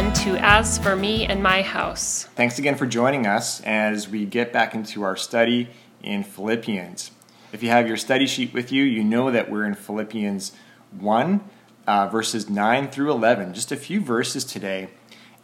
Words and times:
Everyone, 0.00 0.24
to 0.24 0.42
As 0.42 0.78
for 0.78 0.96
Me 0.96 1.26
and 1.26 1.42
My 1.42 1.60
House. 1.60 2.24
Thanks 2.34 2.58
again 2.58 2.74
for 2.74 2.86
joining 2.86 3.26
us 3.26 3.60
as 3.60 4.08
we 4.08 4.24
get 4.24 4.50
back 4.50 4.74
into 4.74 5.02
our 5.02 5.14
study 5.14 5.68
in 6.02 6.24
Philippians. 6.24 7.10
If 7.52 7.62
you 7.62 7.68
have 7.68 7.86
your 7.86 7.98
study 7.98 8.26
sheet 8.26 8.54
with 8.54 8.72
you, 8.72 8.82
you 8.82 9.04
know 9.04 9.30
that 9.30 9.50
we're 9.50 9.66
in 9.66 9.74
Philippians 9.74 10.52
1, 10.98 11.44
uh, 11.86 12.06
verses 12.06 12.48
9 12.48 12.88
through 12.88 13.10
11, 13.10 13.52
just 13.52 13.72
a 13.72 13.76
few 13.76 14.00
verses 14.00 14.42
today. 14.42 14.88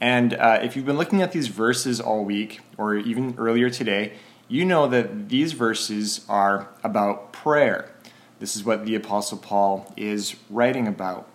And 0.00 0.32
uh, 0.32 0.60
if 0.62 0.74
you've 0.74 0.86
been 0.86 0.96
looking 0.96 1.20
at 1.20 1.32
these 1.32 1.48
verses 1.48 2.00
all 2.00 2.24
week, 2.24 2.60
or 2.78 2.94
even 2.94 3.34
earlier 3.36 3.68
today, 3.68 4.14
you 4.48 4.64
know 4.64 4.88
that 4.88 5.28
these 5.28 5.52
verses 5.52 6.24
are 6.30 6.70
about 6.82 7.30
prayer. 7.30 7.92
This 8.38 8.56
is 8.56 8.64
what 8.64 8.86
the 8.86 8.94
Apostle 8.94 9.36
Paul 9.36 9.92
is 9.98 10.34
writing 10.48 10.88
about. 10.88 11.28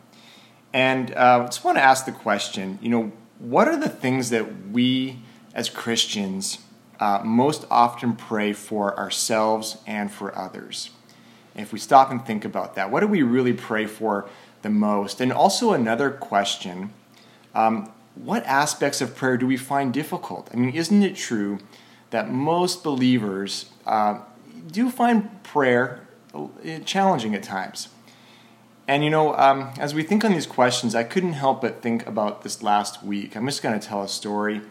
And 0.73 1.13
uh, 1.13 1.41
I 1.43 1.45
just 1.45 1.63
want 1.63 1.77
to 1.77 1.84
ask 1.84 2.05
the 2.05 2.11
question 2.11 2.79
you 2.81 2.89
know, 2.89 3.12
what 3.39 3.67
are 3.67 3.77
the 3.77 3.89
things 3.89 4.29
that 4.29 4.70
we 4.70 5.20
as 5.53 5.70
Christians 5.70 6.59
uh, 6.99 7.21
most 7.23 7.66
often 7.70 8.16
pray 8.16 8.53
for 8.53 8.98
ourselves 8.98 9.77
and 9.85 10.12
for 10.12 10.38
others? 10.38 10.91
If 11.55 11.73
we 11.73 11.79
stop 11.79 12.12
and 12.12 12.26
think 12.26 12.45
about 12.45 12.76
that, 12.76 12.91
what 12.91 13.02
do 13.02 13.07
we 13.07 13.23
really 13.23 13.53
pray 13.53 13.85
for 13.85 14.29
the 14.62 14.70
most? 14.70 15.20
And 15.20 15.34
also, 15.34 15.73
another 15.73 16.09
question 16.12 16.93
um, 17.53 17.91
what 18.15 18.45
aspects 18.45 19.01
of 19.01 19.15
prayer 19.15 19.38
do 19.38 19.48
we 19.48 19.57
find 19.57 19.93
difficult? 19.93 20.49
I 20.53 20.57
mean, 20.57 20.73
isn't 20.73 21.03
it 21.03 21.15
true 21.15 21.59
that 22.09 22.29
most 22.29 22.84
believers 22.84 23.71
uh, 23.85 24.20
do 24.68 24.90
find 24.90 25.43
prayer 25.43 26.07
uh, 26.34 26.48
challenging 26.85 27.34
at 27.35 27.43
times? 27.43 27.90
And 28.87 29.04
you 29.04 29.10
know, 29.10 29.35
um, 29.35 29.71
as 29.77 29.93
we 29.93 30.04
think 30.04 30.26
on 30.26 30.32
these 30.34 30.48
questions, 30.48 30.96
I 30.96 31.04
couldn't 31.04 31.34
help 31.34 31.62
but 31.62 31.82
think 31.82 32.05
about 32.07 32.41
this 32.41 32.62
last 32.62 33.04
week. 33.04 33.35
I'm 33.35 33.46
just 33.46 33.62
going 33.62 33.79
to 33.79 33.87
tell 33.87 34.01
a 34.01 34.07
story. 34.07 34.62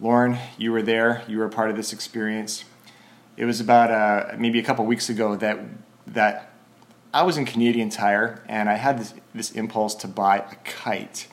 Lauren, 0.00 0.38
you 0.58 0.72
were 0.72 0.82
there. 0.82 1.22
You 1.26 1.38
were 1.38 1.46
a 1.46 1.50
part 1.50 1.70
of 1.70 1.76
this 1.76 1.92
experience. 1.92 2.64
It 3.36 3.44
was 3.44 3.60
about 3.60 3.90
uh, 3.90 4.36
maybe 4.38 4.58
a 4.58 4.62
couple 4.62 4.84
weeks 4.84 5.08
ago 5.08 5.36
that 5.36 5.58
that 6.06 6.52
I 7.12 7.22
was 7.22 7.38
in 7.38 7.46
Canadian 7.46 7.88
Tire 7.88 8.42
and 8.46 8.68
I 8.68 8.74
had 8.74 8.98
this, 8.98 9.14
this 9.34 9.50
impulse 9.52 9.94
to 9.96 10.08
buy 10.08 10.38
a 10.38 10.54
kite. 10.64 11.28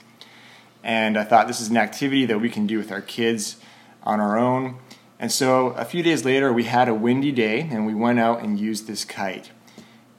And 0.82 1.18
I 1.18 1.24
thought 1.24 1.48
this 1.48 1.60
is 1.60 1.70
an 1.70 1.78
activity 1.78 2.26
that 2.26 2.40
we 2.40 2.50
can 2.50 2.68
do 2.68 2.78
with 2.78 2.92
our 2.92 3.02
kids 3.02 3.58
on 4.04 4.20
our 4.20 4.38
own. 4.38 4.78
And 5.20 5.32
so 5.32 5.68
a 5.72 5.86
few 5.86 6.04
days 6.04 6.26
later, 6.26 6.52
we 6.52 6.64
had 6.66 6.88
a 6.88 6.94
windy 6.94 7.32
day 7.32 7.68
and 7.72 7.86
we 7.86 7.94
went 7.94 8.20
out 8.20 8.42
and 8.42 8.60
used 8.60 8.88
this 8.88 9.06
kite. 9.06 9.52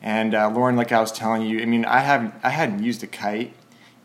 And 0.05 0.35
uh, 0.35 0.51
Lauren, 0.51 0.77
like 0.77 0.93
I 0.93 1.01
was 1.01 1.11
telling 1.11 1.43
you, 1.43 1.63
I 1.63 1.65
mean, 1.65 1.87
I 1.87 2.01
haven't, 2.01 2.35
I 2.43 2.51
hadn't 2.51 2.85
used 2.85 3.03
a 3.03 3.07
kite 3.07 3.55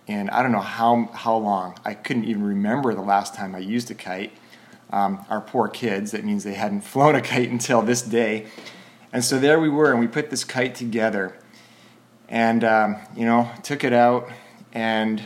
in 0.08 0.30
I 0.30 0.42
don't 0.42 0.54
know 0.54 0.62
how 0.62 1.10
how 1.14 1.36
long. 1.36 1.78
I 1.84 1.94
couldn't 1.94 2.24
even 2.24 2.42
remember 2.42 2.96
the 2.96 3.02
last 3.02 3.36
time 3.36 3.54
I 3.54 3.60
used 3.60 3.92
a 3.92 3.94
kite. 3.94 4.32
Um, 4.92 5.24
our 5.30 5.42
poor 5.42 5.68
kids. 5.68 6.12
That 6.12 6.24
means 6.24 6.46
they 6.46 6.54
hadn't 6.54 6.82
flown 6.94 7.16
a 7.16 7.22
kite 7.22 7.50
until 7.50 7.82
this 7.82 8.02
day. 8.02 8.48
And 9.12 9.26
so 9.26 9.40
there 9.40 9.60
we 9.60 9.68
were, 9.68 9.92
and 9.92 10.00
we 10.00 10.08
put 10.08 10.30
this 10.30 10.44
kite 10.44 10.74
together, 10.74 11.38
and 12.30 12.64
um, 12.64 12.96
you 13.14 13.26
know, 13.26 13.52
took 13.62 13.84
it 13.84 13.92
out, 13.92 14.30
and 14.72 15.22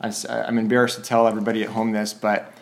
I, 0.00 0.12
am 0.28 0.58
embarrassed 0.58 0.96
to 0.96 1.02
tell 1.02 1.26
everybody 1.26 1.64
at 1.64 1.70
home 1.70 1.90
this, 1.90 2.14
but 2.14 2.52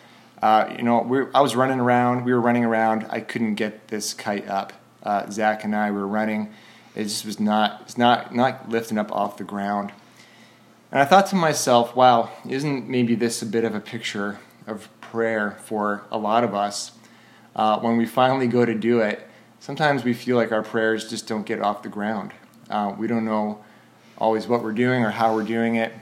uh, 0.41 0.73
you 0.75 0.83
know, 0.83 1.29
I 1.35 1.41
was 1.41 1.55
running 1.55 1.79
around. 1.79 2.25
We 2.25 2.33
were 2.33 2.41
running 2.41 2.65
around. 2.65 3.05
I 3.11 3.19
couldn't 3.19 3.55
get 3.55 3.89
this 3.89 4.15
kite 4.15 4.47
up. 4.47 4.73
Uh, 5.03 5.29
Zach 5.29 5.63
and 5.63 5.75
I 5.75 5.91
were 5.91 6.07
running. 6.07 6.51
It 6.97 7.03
just 7.03 7.25
was 7.25 7.39
not. 7.39 7.81
It's 7.81 7.95
not 7.95 8.33
not 8.33 8.69
lifting 8.69 8.97
up 8.97 9.11
off 9.11 9.37
the 9.37 9.43
ground. 9.43 9.91
And 10.91 10.99
I 10.99 11.05
thought 11.05 11.27
to 11.27 11.35
myself, 11.35 11.95
wow, 11.95 12.31
isn't 12.49 12.89
maybe 12.89 13.13
this 13.13 13.43
a 13.43 13.45
bit 13.45 13.63
of 13.63 13.75
a 13.75 13.79
picture 13.79 14.39
of 14.65 14.89
prayer 14.99 15.59
for 15.65 16.05
a 16.11 16.17
lot 16.17 16.43
of 16.43 16.55
us? 16.55 16.93
Uh, 17.55 17.77
when 17.81 17.97
we 17.97 18.07
finally 18.07 18.47
go 18.47 18.65
to 18.65 18.73
do 18.73 19.01
it, 19.01 19.27
sometimes 19.59 20.03
we 20.03 20.15
feel 20.15 20.37
like 20.37 20.51
our 20.51 20.63
prayers 20.63 21.07
just 21.07 21.27
don't 21.27 21.45
get 21.45 21.61
off 21.61 21.83
the 21.83 21.89
ground. 21.89 22.31
Uh, 22.67 22.95
we 22.97 23.05
don't 23.05 23.25
know 23.25 23.63
always 24.17 24.47
what 24.47 24.63
we're 24.63 24.71
doing 24.71 25.03
or 25.03 25.11
how 25.11 25.35
we're 25.35 25.43
doing 25.43 25.75
it. 25.75 25.93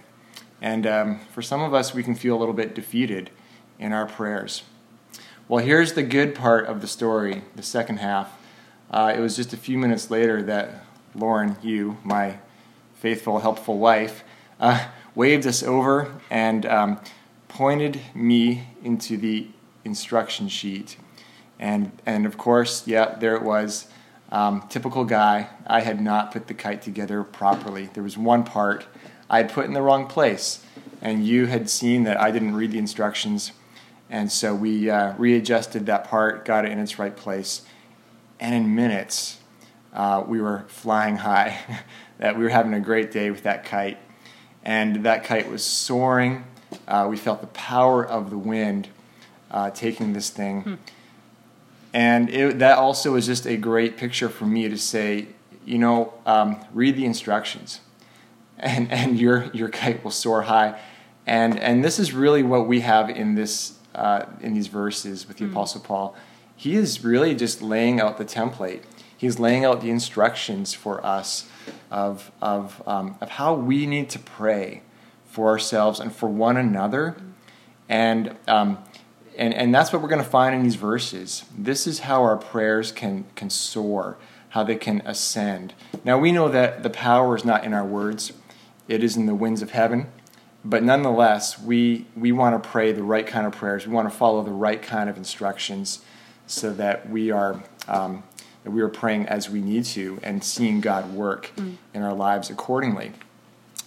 And 0.62 0.88
um, 0.88 1.20
for 1.34 1.42
some 1.42 1.62
of 1.62 1.74
us, 1.74 1.94
we 1.94 2.04
can 2.04 2.16
feel 2.16 2.38
a 2.38 2.40
little 2.40 2.54
bit 2.54 2.74
defeated 2.74 3.32
in 3.80 3.92
our 3.92 4.06
prayers. 4.06 4.64
Well, 5.50 5.62
here's 5.62 5.92
the 5.92 6.04
good 6.04 6.36
part 6.36 6.68
of 6.68 6.80
the 6.80 6.88
story, 6.88 7.42
the 7.54 7.64
second 7.64 7.98
half. 7.98 8.32
Uh, 8.90 9.14
it 9.14 9.20
was 9.20 9.36
just 9.36 9.52
a 9.52 9.58
few 9.58 9.78
minutes 9.78 10.10
later 10.10 10.42
that 10.44 10.85
Lauren, 11.16 11.56
you, 11.62 11.98
my 12.04 12.40
faithful, 12.94 13.40
helpful 13.40 13.78
wife, 13.78 14.24
uh, 14.60 14.88
waved 15.16 15.48
us 15.48 15.64
over 15.64 16.14
and 16.30 16.66
um, 16.66 17.00
pointed 17.48 18.00
me 18.14 18.68
into 18.84 19.18
the 19.18 19.48
instruction 19.84 20.50
sheet. 20.50 20.98
And, 21.60 21.92
and 22.06 22.26
of 22.26 22.38
course, 22.38 22.86
yeah, 22.86 23.16
there 23.16 23.36
it 23.36 23.44
was. 23.44 23.88
Um, 24.32 24.66
typical 24.70 25.06
guy. 25.06 25.50
I 25.66 25.82
had 25.82 26.02
not 26.02 26.32
put 26.32 26.48
the 26.48 26.54
kite 26.54 26.82
together 26.82 27.24
properly. 27.24 27.90
There 27.94 28.04
was 28.04 28.18
one 28.18 28.44
part 28.44 28.86
I 29.30 29.38
had 29.38 29.52
put 29.52 29.66
in 29.66 29.74
the 29.74 29.82
wrong 29.82 30.08
place, 30.08 30.66
and 31.02 31.26
you 31.26 31.46
had 31.46 31.70
seen 31.70 32.04
that 32.04 32.20
I 32.20 32.32
didn't 32.32 32.56
read 32.56 32.72
the 32.72 32.78
instructions. 32.80 33.52
And 34.10 34.32
so 34.32 34.54
we 34.54 34.90
uh, 34.90 35.14
readjusted 35.18 35.86
that 35.86 36.06
part, 36.06 36.46
got 36.46 36.66
it 36.66 36.72
in 36.72 36.80
its 36.80 37.00
right 37.00 37.16
place, 37.16 37.62
and 38.40 38.54
in 38.54 38.76
minutes, 38.76 39.40
uh, 39.96 40.24
we 40.28 40.40
were 40.40 40.66
flying 40.68 41.18
high. 41.18 41.58
that 42.18 42.38
we 42.38 42.44
were 42.44 42.50
having 42.50 42.74
a 42.74 42.80
great 42.80 43.12
day 43.12 43.30
with 43.30 43.44
that 43.44 43.66
kite, 43.66 43.98
and 44.64 45.04
that 45.06 45.24
kite 45.24 45.50
was 45.50 45.64
soaring. 45.64 46.46
Uh, 46.88 47.08
we 47.10 47.18
felt 47.18 47.42
the 47.42 47.48
power 47.48 48.06
of 48.06 48.30
the 48.30 48.38
wind 48.38 48.88
uh, 49.52 49.70
taking 49.72 50.14
this 50.14 50.30
thing. 50.30 50.62
Hmm. 50.62 50.74
And 51.94 52.30
it, 52.30 52.60
that 52.60 52.78
also 52.78 53.14
was 53.14 53.26
just 53.26 53.46
a 53.46 53.56
great 53.56 53.96
picture 53.96 54.28
for 54.28 54.46
me 54.46 54.68
to 54.68 54.78
say, 54.78 55.28
you 55.66 55.78
know, 55.78 56.14
um, 56.26 56.64
read 56.74 56.98
the 56.98 57.06
instructions, 57.06 57.80
and, 58.60 58.92
and 58.92 59.20
your, 59.20 59.50
your 59.54 59.70
kite 59.70 60.04
will 60.04 60.12
soar 60.12 60.44
high. 60.44 60.80
And, 61.26 61.60
and 61.60 61.84
this 61.84 61.98
is 61.98 62.14
really 62.14 62.44
what 62.44 62.68
we 62.68 62.82
have 62.82 63.10
in, 63.10 63.36
this, 63.36 63.80
uh, 63.96 64.26
in 64.42 64.54
these 64.54 64.68
verses 64.68 65.28
with 65.28 65.38
the 65.38 65.46
mm. 65.46 65.52
Apostle 65.52 65.82
Paul. 65.82 66.16
He 66.56 66.76
is 66.76 67.04
really 67.04 67.34
just 67.34 67.62
laying 67.62 68.00
out 68.00 68.18
the 68.18 68.26
template. 68.26 68.84
He's 69.18 69.40
laying 69.40 69.66
out 69.66 69.82
the 69.82 69.90
instructions 69.90 70.74
for 70.74 71.06
us 71.06 71.48
of, 71.90 72.32
of, 72.42 72.82
um, 72.88 73.18
of 73.22 73.30
how 73.30 73.54
we 73.54 73.86
need 73.86 74.10
to 74.12 74.20
pray 74.20 74.82
for 75.26 75.50
ourselves 75.50 76.00
and 76.00 76.14
for 76.14 76.30
one 76.30 76.58
another. 76.58 77.16
And, 77.88 78.36
um, 78.48 78.80
and, 79.38 79.54
and 79.54 79.74
that's 79.74 79.92
what 79.92 80.02
we're 80.02 80.10
going 80.10 80.24
to 80.24 80.30
find 80.30 80.56
in 80.56 80.64
these 80.64 80.76
verses. 80.76 81.46
This 81.58 81.88
is 81.88 82.00
how 82.00 82.24
our 82.24 82.38
prayers 82.38 82.92
can, 82.92 83.26
can 83.36 83.50
soar, 83.50 84.18
how 84.50 84.64
they 84.64 84.76
can 84.76 85.02
ascend. 85.06 85.74
Now, 86.04 86.18
we 86.18 86.32
know 86.32 86.50
that 86.50 86.84
the 86.84 86.90
power 86.90 87.36
is 87.36 87.46
not 87.46 87.64
in 87.64 87.74
our 87.74 87.86
words, 87.86 88.34
it 88.88 89.04
is 89.04 89.18
in 89.18 89.26
the 89.26 89.36
winds 89.36 89.62
of 89.62 89.72
heaven. 89.72 90.08
But 90.64 90.82
nonetheless, 90.82 91.62
we, 91.62 92.08
we 92.16 92.32
want 92.32 92.62
to 92.62 92.70
pray 92.70 92.92
the 92.92 93.04
right 93.04 93.28
kind 93.28 93.46
of 93.46 93.54
prayers. 93.54 93.86
We 93.86 93.94
want 93.94 94.10
to 94.10 94.16
follow 94.16 94.42
the 94.42 94.52
right 94.52 94.82
kind 94.82 95.10
of 95.10 95.18
instructions 95.18 96.00
so 96.48 96.74
that 96.74 97.08
we 97.10 97.30
are 97.30 97.64
um, 97.88 98.24
that 98.66 98.72
we 98.72 98.82
are 98.82 98.90
praying 98.90 99.28
as 99.28 99.48
we 99.48 99.62
need 99.62 99.86
to 99.86 100.20
and 100.24 100.44
seeing 100.44 100.82
God 100.82 101.14
work 101.14 101.52
mm. 101.56 101.76
in 101.94 102.02
our 102.02 102.16
lives 102.16 102.50
accordingly. 102.50 103.12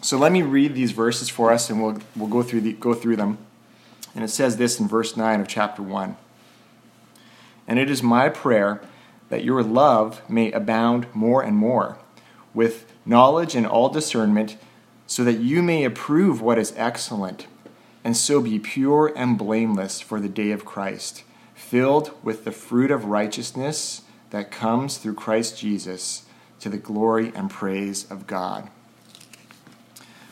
So 0.01 0.17
let 0.17 0.31
me 0.31 0.43
read 0.43 0.77
these 0.77 0.93
verses 0.93 1.29
for 1.29 1.53
us, 1.53 1.69
and 1.69 1.83
we'll 1.83 1.99
we'll 2.15 2.29
go 2.29 2.45
through 2.45 2.61
the, 2.61 2.73
go 2.75 2.95
through 2.95 3.17
them. 3.17 3.39
And 4.15 4.23
it 4.23 4.29
says 4.29 4.57
this 4.57 4.79
in 4.79 4.87
verse 4.87 5.17
nine 5.17 5.41
of 5.41 5.49
chapter 5.49 5.83
one. 5.83 6.17
And 7.67 7.81
it 7.81 7.91
is 7.91 8.03
my 8.05 8.29
prayer 8.29 8.81
that 9.31 9.45
your 9.45 9.65
love 9.65 10.23
may 10.31 10.53
abound 10.53 11.09
more 11.13 11.43
and 11.43 11.57
more, 11.57 11.99
with 12.55 12.91
knowledge 13.05 13.57
and 13.57 13.67
all 13.67 13.89
discernment, 13.89 14.57
so 15.09 15.25
that 15.25 15.41
you 15.41 15.61
may 15.61 15.83
approve 15.83 16.41
what 16.41 16.57
is 16.57 16.73
excellent, 16.77 17.49
and 18.05 18.17
so 18.17 18.41
be 18.41 18.61
pure 18.61 19.13
and 19.17 19.37
blameless 19.37 20.01
for 20.01 20.21
the 20.21 20.29
day 20.29 20.53
of 20.53 20.65
Christ, 20.65 21.25
filled 21.57 22.13
with 22.23 22.45
the 22.45 22.53
fruit 22.53 22.93
of 22.93 23.07
righteousness 23.07 24.03
that 24.31 24.51
comes 24.51 24.99
through 24.99 25.15
Christ 25.15 25.59
Jesus 25.59 26.25
to 26.61 26.69
the 26.69 26.77
glory 26.77 27.33
and 27.35 27.51
praise 27.51 28.11
of 28.11 28.27
God. 28.27 28.69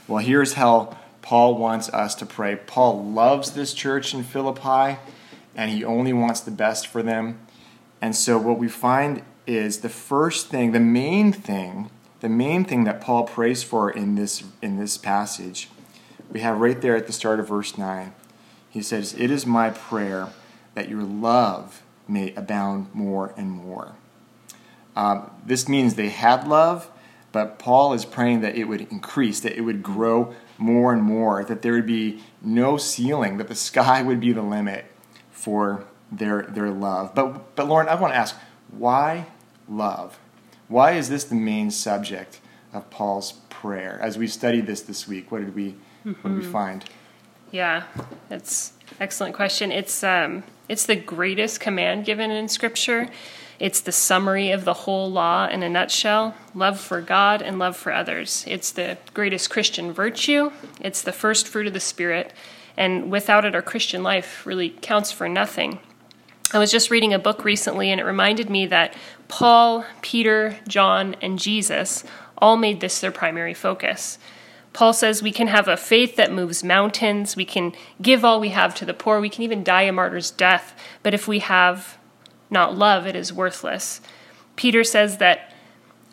Well, 0.08 0.24
here's 0.24 0.54
how 0.54 0.96
Paul 1.22 1.56
wants 1.56 1.88
us 1.88 2.14
to 2.16 2.26
pray. 2.26 2.56
Paul 2.56 3.04
loves 3.04 3.52
this 3.52 3.74
church 3.74 4.14
in 4.14 4.22
Philippi, 4.22 4.98
and 5.54 5.70
he 5.70 5.84
only 5.84 6.12
wants 6.12 6.40
the 6.40 6.50
best 6.50 6.86
for 6.86 7.02
them. 7.02 7.40
And 8.00 8.14
so, 8.14 8.38
what 8.38 8.58
we 8.58 8.68
find 8.68 9.22
is 9.46 9.78
the 9.78 9.88
first 9.88 10.48
thing, 10.48 10.72
the 10.72 10.80
main 10.80 11.32
thing, 11.32 11.90
the 12.20 12.28
main 12.28 12.64
thing 12.64 12.84
that 12.84 13.00
Paul 13.00 13.24
prays 13.24 13.62
for 13.62 13.90
in 13.90 14.14
this, 14.14 14.44
in 14.62 14.78
this 14.78 14.96
passage, 14.96 15.68
we 16.30 16.40
have 16.40 16.60
right 16.60 16.80
there 16.80 16.96
at 16.96 17.06
the 17.06 17.12
start 17.12 17.40
of 17.40 17.48
verse 17.48 17.76
9. 17.78 18.12
He 18.70 18.82
says, 18.82 19.14
It 19.14 19.30
is 19.30 19.46
my 19.46 19.70
prayer 19.70 20.28
that 20.74 20.88
your 20.88 21.02
love 21.02 21.82
may 22.08 22.34
abound 22.34 22.94
more 22.94 23.34
and 23.36 23.50
more. 23.50 23.94
Um, 24.94 25.30
this 25.44 25.68
means 25.68 25.94
they 25.94 26.08
had 26.08 26.48
love, 26.48 26.90
but 27.32 27.58
Paul 27.58 27.92
is 27.92 28.04
praying 28.04 28.40
that 28.40 28.56
it 28.56 28.64
would 28.64 28.80
increase, 28.90 29.40
that 29.40 29.56
it 29.56 29.60
would 29.60 29.82
grow 29.82 30.34
more 30.58 30.92
and 30.92 31.02
more, 31.02 31.44
that 31.44 31.62
there 31.62 31.72
would 31.72 31.86
be 31.86 32.22
no 32.42 32.76
ceiling, 32.76 33.36
that 33.36 33.48
the 33.48 33.54
sky 33.70 34.02
would 34.02 34.20
be 34.20 34.32
the 34.32 34.42
limit 34.42 34.86
for 35.30 35.84
their, 36.10 36.42
their 36.42 36.70
love. 36.70 37.14
But, 37.14 37.54
but 37.56 37.68
Lauren, 37.68 37.88
I 37.88 37.94
want 37.94 38.14
to 38.14 38.16
ask, 38.16 38.36
why 38.70 39.26
love? 39.68 40.18
Why 40.68 40.92
is 40.92 41.08
this 41.08 41.24
the 41.24 41.34
main 41.34 41.70
subject 41.70 42.40
of 42.72 42.88
Paul's 42.90 43.32
prayer? 43.50 43.98
As 44.00 44.16
we 44.16 44.26
studied 44.26 44.66
this 44.66 44.80
this 44.80 45.06
week, 45.06 45.30
what 45.30 45.40
did 45.40 45.54
we, 45.54 45.72
mm-hmm. 46.04 46.12
what 46.12 46.30
did 46.30 46.38
we 46.38 46.44
find? 46.44 46.84
Yeah, 47.50 47.84
that's 48.28 48.72
excellent 49.00 49.34
question. 49.34 49.72
It's 49.72 50.02
um, 50.02 50.44
it's 50.68 50.86
the 50.86 50.96
greatest 50.96 51.60
command 51.60 52.04
given 52.04 52.30
in 52.30 52.48
Scripture. 52.48 53.08
It's 53.58 53.80
the 53.80 53.92
summary 53.92 54.50
of 54.50 54.64
the 54.64 54.74
whole 54.74 55.10
law 55.10 55.48
in 55.48 55.62
a 55.62 55.68
nutshell 55.68 56.34
love 56.54 56.78
for 56.78 57.00
God 57.00 57.40
and 57.40 57.58
love 57.58 57.76
for 57.76 57.92
others. 57.92 58.44
It's 58.46 58.70
the 58.70 58.98
greatest 59.14 59.48
Christian 59.48 59.92
virtue, 59.92 60.50
it's 60.80 61.02
the 61.02 61.12
first 61.12 61.48
fruit 61.48 61.66
of 61.66 61.72
the 61.72 61.80
Spirit, 61.80 62.32
and 62.76 63.10
without 63.10 63.44
it, 63.44 63.54
our 63.54 63.62
Christian 63.62 64.02
life 64.02 64.44
really 64.44 64.70
counts 64.70 65.10
for 65.10 65.28
nothing. 65.28 65.78
I 66.52 66.58
was 66.58 66.70
just 66.70 66.90
reading 66.90 67.12
a 67.12 67.18
book 67.18 67.44
recently, 67.44 67.90
and 67.90 68.00
it 68.00 68.04
reminded 68.04 68.50
me 68.50 68.66
that 68.66 68.94
Paul, 69.26 69.84
Peter, 70.02 70.58
John, 70.68 71.16
and 71.20 71.38
Jesus 71.38 72.04
all 72.38 72.56
made 72.56 72.80
this 72.80 73.00
their 73.00 73.10
primary 73.10 73.54
focus. 73.54 74.18
Paul 74.76 74.92
says 74.92 75.22
we 75.22 75.32
can 75.32 75.46
have 75.46 75.68
a 75.68 75.76
faith 75.78 76.16
that 76.16 76.30
moves 76.30 76.62
mountains, 76.62 77.34
we 77.34 77.46
can 77.46 77.72
give 78.02 78.26
all 78.26 78.38
we 78.38 78.50
have 78.50 78.74
to 78.74 78.84
the 78.84 78.92
poor, 78.92 79.22
we 79.22 79.30
can 79.30 79.42
even 79.42 79.64
die 79.64 79.84
a 79.84 79.92
martyr's 79.92 80.30
death, 80.30 80.78
but 81.02 81.14
if 81.14 81.26
we 81.26 81.38
have 81.38 81.96
not 82.50 82.76
love, 82.76 83.06
it 83.06 83.16
is 83.16 83.32
worthless. 83.32 84.02
Peter 84.54 84.84
says 84.84 85.16
that 85.16 85.54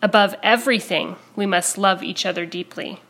above 0.02 0.34
everything, 0.42 1.18
we 1.36 1.46
must 1.46 1.78
love 1.78 2.04
each 2.04 2.26
other 2.26 2.46
deeply. 2.46 3.02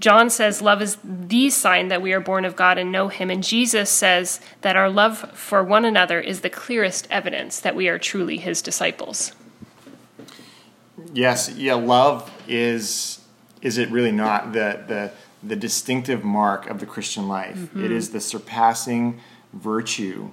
John 0.00 0.28
says 0.28 0.60
love 0.60 0.82
is 0.82 0.98
the 1.04 1.48
sign 1.48 1.86
that 1.86 2.02
we 2.02 2.12
are 2.12 2.18
born 2.18 2.44
of 2.44 2.56
God 2.56 2.78
and 2.78 2.90
know 2.90 3.06
Him. 3.06 3.30
And 3.30 3.44
Jesus 3.44 3.90
says 3.90 4.40
that 4.62 4.74
our 4.74 4.90
love 4.90 5.18
for 5.38 5.62
one 5.62 5.84
another 5.84 6.18
is 6.18 6.40
the 6.40 6.50
clearest 6.50 7.06
evidence 7.12 7.60
that 7.60 7.76
we 7.76 7.86
are 7.86 7.96
truly 7.96 8.38
His 8.38 8.60
disciples. 8.60 9.36
Yes, 11.12 11.48
yeah, 11.50 11.74
love 11.74 12.28
is 12.48 13.21
is 13.62 13.78
it 13.78 13.90
really 13.90 14.12
not 14.12 14.52
the 14.52 14.82
the 14.86 15.12
the 15.42 15.56
distinctive 15.56 16.22
mark 16.22 16.68
of 16.68 16.78
the 16.78 16.86
Christian 16.86 17.28
life? 17.28 17.56
Mm-hmm. 17.56 17.84
It 17.84 17.90
is 17.92 18.10
the 18.10 18.20
surpassing 18.20 19.20
virtue. 19.52 20.30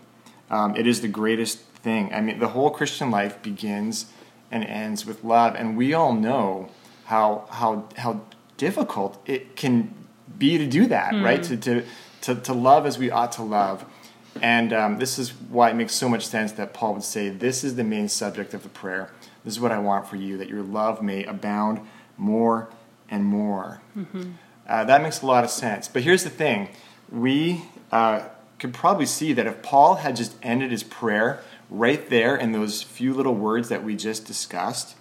Um, 0.50 0.76
it 0.76 0.86
is 0.88 1.02
the 1.02 1.08
greatest 1.08 1.60
thing. 1.60 2.14
I 2.14 2.22
mean, 2.22 2.40
the 2.40 2.50
whole 2.50 2.70
Christian 2.70 3.12
life 3.12 3.42
begins 3.42 4.12
and 4.52 4.64
ends 4.64 5.06
with 5.06 5.24
love, 5.24 5.56
and 5.56 5.78
we 5.78 5.94
all 5.94 6.14
know 6.14 6.70
how 7.06 7.46
how 7.52 7.88
how 7.98 8.22
difficult 8.58 9.22
it 9.26 9.56
can 9.56 9.94
be 10.38 10.58
to 10.58 10.68
do 10.68 10.88
that, 10.88 11.14
mm. 11.14 11.24
right? 11.24 11.44
To, 11.44 11.58
to 11.58 11.84
to 12.22 12.36
to 12.36 12.54
love 12.54 12.86
as 12.86 12.98
we 12.98 13.12
ought 13.12 13.32
to 13.34 13.44
love, 13.44 13.86
and 14.42 14.74
um, 14.74 14.98
this 14.98 15.20
is 15.20 15.30
why 15.30 15.70
it 15.70 15.76
makes 15.76 15.94
so 15.94 16.10
much 16.10 16.26
sense 16.26 16.52
that 16.54 16.74
Paul 16.74 16.94
would 16.94 17.04
say, 17.04 17.30
"This 17.30 17.64
is 17.64 17.76
the 17.76 17.84
main 17.84 18.10
subject 18.10 18.54
of 18.54 18.64
the 18.64 18.70
prayer. 18.70 19.12
This 19.46 19.54
is 19.54 19.60
what 19.60 19.72
I 19.72 19.80
want 19.80 20.08
for 20.08 20.16
you, 20.16 20.38
that 20.38 20.50
your 20.50 20.64
love 20.64 21.02
may 21.02 21.24
abound 21.24 21.80
more 22.18 22.70
and 23.10 23.26
more." 23.26 23.82
Mm-hmm. 23.98 24.32
Uh, 24.68 24.84
that 24.84 25.02
makes 25.02 25.22
a 25.22 25.26
lot 25.26 25.44
of 25.44 25.50
sense. 25.50 25.88
But 25.88 26.04
here's 26.04 26.24
the 26.24 26.30
thing: 26.30 26.70
we 27.12 27.64
uh, 27.92 28.22
could 28.60 28.74
probably 28.74 29.06
see 29.06 29.34
that 29.34 29.48
if 29.48 29.62
Paul 29.62 29.96
had 29.96 30.16
just 30.16 30.36
ended 30.44 30.72
his 30.72 30.84
prayer 30.84 31.42
right 31.70 32.10
there 32.10 32.36
in 32.36 32.52
those 32.52 32.82
few 32.82 33.14
little 33.14 33.36
words 33.36 33.70
that 33.70 33.84
we 33.84 33.96
just 33.96 34.26
discussed, 34.26 34.96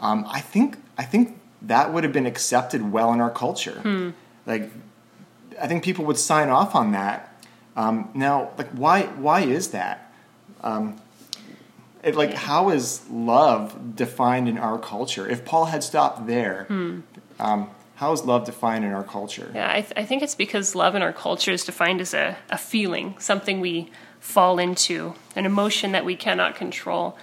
um, 0.00 0.24
I 0.28 0.40
think 0.40 0.78
I 0.98 1.04
think 1.04 1.38
that 1.62 1.92
would 1.92 2.04
have 2.04 2.12
been 2.12 2.26
accepted 2.26 2.92
well 2.92 3.12
in 3.12 3.20
our 3.20 3.30
culture. 3.30 3.80
Hmm. 3.80 4.10
Like, 4.46 4.70
I 5.60 5.66
think 5.66 5.82
people 5.82 6.04
would 6.04 6.18
sign 6.18 6.48
off 6.48 6.74
on 6.74 6.92
that. 6.92 7.42
Um, 7.76 8.10
now, 8.14 8.50
like, 8.58 8.70
why 8.70 9.02
why 9.02 9.40
is 9.40 9.68
that? 9.68 10.12
Um, 10.62 11.00
it, 12.02 12.14
like, 12.14 12.34
how 12.34 12.70
is 12.70 13.08
love 13.10 13.96
defined 13.96 14.48
in 14.48 14.58
our 14.58 14.78
culture? 14.78 15.28
If 15.28 15.44
Paul 15.44 15.66
had 15.66 15.82
stopped 15.82 16.26
there, 16.26 16.64
hmm. 16.68 17.00
Um, 17.38 17.70
how 17.96 18.12
is 18.12 18.24
love 18.24 18.44
defined 18.44 18.84
in 18.84 18.92
our 18.92 19.04
culture? 19.04 19.50
Yeah, 19.54 19.70
I, 19.70 19.80
th- 19.80 19.92
I, 19.96 20.04
think 20.04 20.22
it's 20.22 20.34
because 20.34 20.74
love 20.74 20.94
in 20.94 21.02
our 21.02 21.12
culture 21.12 21.52
is 21.52 21.64
defined 21.64 22.00
as 22.00 22.12
a, 22.12 22.36
a 22.50 22.58
feeling, 22.58 23.16
something 23.18 23.60
we 23.60 23.90
fall 24.20 24.58
into, 24.58 25.14
an 25.36 25.46
emotion 25.46 25.92
that 25.92 26.04
we 26.04 26.16
cannot 26.16 26.56
control. 26.56 27.16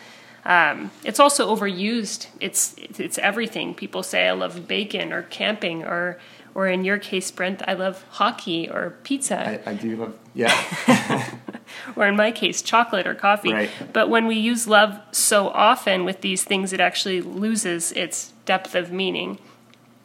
Um, 0.45 0.91
it's 1.03 1.19
also 1.19 1.55
overused. 1.55 2.27
It's 2.39 2.73
it's 2.77 3.17
everything. 3.19 3.75
People 3.75 4.01
say 4.01 4.27
I 4.27 4.31
love 4.31 4.67
bacon 4.67 5.13
or 5.13 5.23
camping 5.23 5.83
or 5.83 6.19
or 6.53 6.67
in 6.67 6.83
your 6.83 6.97
case, 6.97 7.31
Brent, 7.31 7.61
I 7.67 7.73
love 7.73 8.03
hockey 8.09 8.69
or 8.69 8.97
pizza. 9.03 9.61
I, 9.65 9.71
I 9.71 9.73
do 9.73 9.95
love 9.95 10.19
yeah. 10.33 11.29
or 11.95 12.07
in 12.07 12.15
my 12.15 12.31
case, 12.31 12.61
chocolate 12.61 13.07
or 13.07 13.15
coffee. 13.15 13.53
Right. 13.53 13.69
But 13.93 14.09
when 14.09 14.27
we 14.27 14.35
use 14.35 14.67
love 14.67 14.99
so 15.11 15.49
often 15.49 16.03
with 16.05 16.21
these 16.21 16.43
things, 16.43 16.73
it 16.73 16.79
actually 16.79 17.21
loses 17.21 17.91
its 17.93 18.33
depth 18.45 18.75
of 18.75 18.91
meaning. 18.91 19.39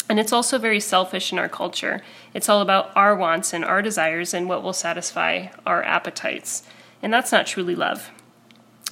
And 0.08 0.20
it's 0.20 0.32
also 0.32 0.58
very 0.58 0.80
selfish 0.80 1.32
in 1.32 1.38
our 1.38 1.48
culture. 1.48 2.00
It's 2.32 2.48
all 2.48 2.60
about 2.60 2.96
our 2.96 3.16
wants 3.16 3.52
and 3.52 3.64
our 3.64 3.82
desires 3.82 4.32
and 4.32 4.48
what 4.48 4.62
will 4.62 4.72
satisfy 4.72 5.48
our 5.64 5.82
appetites. 5.82 6.62
And 7.02 7.12
that's 7.12 7.32
not 7.32 7.46
truly 7.46 7.74
love. 7.74 8.10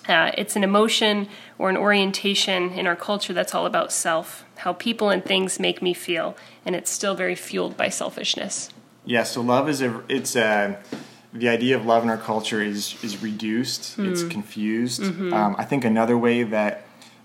Uh, 0.09 0.33
it's 0.37 0.57
an 0.57 0.65
emotion 0.65 1.29
or 1.59 1.71
an 1.71 1.77
orientation 1.77 2.73
in 2.73 2.87
our 2.87 2.97
culture 2.97 3.33
that's 3.33 3.55
all 3.55 3.65
about 3.65 3.93
self, 3.93 4.45
how 4.59 4.73
people 4.73 5.11
and 5.11 5.25
things 5.25 5.59
make 5.59 5.81
me 5.81 5.95
feel, 5.95 6.37
and 6.67 6.77
it's 6.77 6.91
still 6.91 7.15
very 7.15 7.35
fueled 7.35 7.77
by 7.77 7.89
selfishness. 7.89 8.69
Yeah, 9.07 9.23
so 9.23 9.41
love 9.41 9.69
is 9.69 9.81
a 9.81 10.03
it's 10.09 10.37
a 10.37 10.79
the 11.33 11.49
idea 11.49 11.77
of 11.77 11.87
love 11.87 12.03
in 12.03 12.11
our 12.11 12.19
culture 12.19 12.63
is 12.63 13.03
is 13.03 13.23
reduced. 13.23 13.97
Mm. 13.97 14.11
It's 14.11 14.23
confused. 14.25 15.03
Mm-hmm. 15.03 15.33
Um, 15.33 15.57
I 15.59 15.65
think 15.65 15.85
another 15.85 16.19
way 16.19 16.43
that 16.43 16.84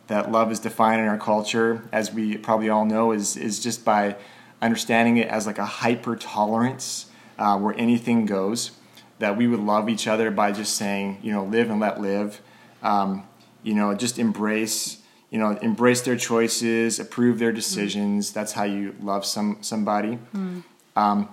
that 0.09 0.31
love 0.31 0.51
is 0.51 0.59
defined 0.59 1.01
in 1.01 1.07
our 1.07 1.17
culture, 1.17 1.87
as 1.91 2.11
we 2.11 2.37
probably 2.37 2.69
all 2.69 2.85
know, 2.85 3.11
is 3.11 3.37
is 3.37 3.59
just 3.59 3.85
by 3.85 4.15
understanding 4.61 5.17
it 5.17 5.27
as 5.29 5.47
like 5.47 5.57
a 5.57 5.65
hyper 5.65 6.15
tolerance 6.15 7.09
uh, 7.37 7.57
where 7.57 7.73
anything 7.77 8.25
goes 8.25 8.71
that 9.19 9.37
we 9.37 9.47
would 9.47 9.59
love 9.59 9.89
each 9.89 10.07
other 10.07 10.31
by 10.31 10.51
just 10.51 10.75
saying, 10.75 11.19
you 11.21 11.31
know, 11.31 11.43
live 11.43 11.69
and 11.69 11.79
let 11.79 12.01
live. 12.01 12.41
Um, 12.81 13.23
you 13.63 13.73
know, 13.73 13.93
just 13.93 14.17
embrace, 14.17 15.01
you 15.29 15.37
know, 15.37 15.51
embrace 15.61 16.01
their 16.01 16.15
choices, 16.15 16.99
approve 16.99 17.39
their 17.39 17.51
decisions. 17.51 18.31
Mm. 18.31 18.33
That's 18.33 18.53
how 18.53 18.63
you 18.63 18.95
love 19.01 19.25
some 19.25 19.57
somebody. 19.61 20.17
Mm. 20.35 20.63
Um, 20.95 21.29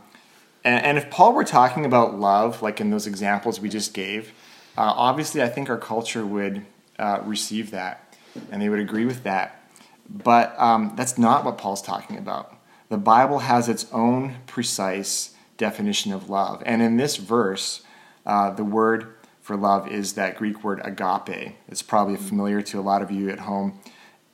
and, 0.64 0.84
and, 0.84 0.98
if 0.98 1.10
Paul 1.10 1.32
were 1.32 1.44
talking 1.44 1.86
about 1.86 2.18
love, 2.18 2.62
like 2.62 2.80
in 2.80 2.90
those 2.90 3.06
examples 3.06 3.60
we 3.60 3.68
just 3.68 3.94
gave, 3.94 4.32
uh, 4.76 4.92
obviously 4.94 5.42
I 5.42 5.48
think 5.48 5.70
our 5.70 5.78
culture 5.78 6.26
would 6.26 6.66
uh, 6.98 7.20
receive 7.24 7.70
that, 7.70 8.05
and 8.50 8.60
they 8.60 8.68
would 8.68 8.78
agree 8.78 9.04
with 9.04 9.22
that. 9.24 9.62
But 10.08 10.58
um, 10.58 10.92
that's 10.96 11.18
not 11.18 11.44
what 11.44 11.58
Paul's 11.58 11.82
talking 11.82 12.16
about. 12.16 12.56
The 12.88 12.96
Bible 12.96 13.40
has 13.40 13.68
its 13.68 13.86
own 13.92 14.36
precise 14.46 15.34
definition 15.56 16.12
of 16.12 16.30
love. 16.30 16.62
And 16.64 16.82
in 16.82 16.96
this 16.96 17.16
verse, 17.16 17.82
uh, 18.24 18.50
the 18.50 18.64
word 18.64 19.14
for 19.40 19.56
love 19.56 19.88
is 19.88 20.14
that 20.14 20.36
Greek 20.36 20.62
word 20.62 20.80
agape. 20.84 21.56
It's 21.68 21.82
probably 21.82 22.16
familiar 22.16 22.62
to 22.62 22.78
a 22.78 22.82
lot 22.82 23.02
of 23.02 23.10
you 23.10 23.30
at 23.30 23.40
home. 23.40 23.80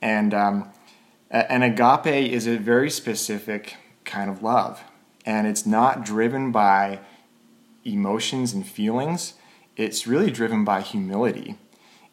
And 0.01 0.33
um, 0.33 0.71
an 1.31 1.63
agape 1.63 2.31
is 2.31 2.47
a 2.47 2.57
very 2.57 2.89
specific 2.89 3.77
kind 4.05 4.29
of 4.29 4.43
love. 4.43 4.83
And 5.25 5.47
it's 5.47 5.65
not 5.65 6.05
driven 6.05 6.51
by 6.51 6.99
emotions 7.85 8.53
and 8.53 8.65
feelings, 8.65 9.33
it's 9.75 10.07
really 10.07 10.31
driven 10.31 10.63
by 10.63 10.81
humility. 10.81 11.57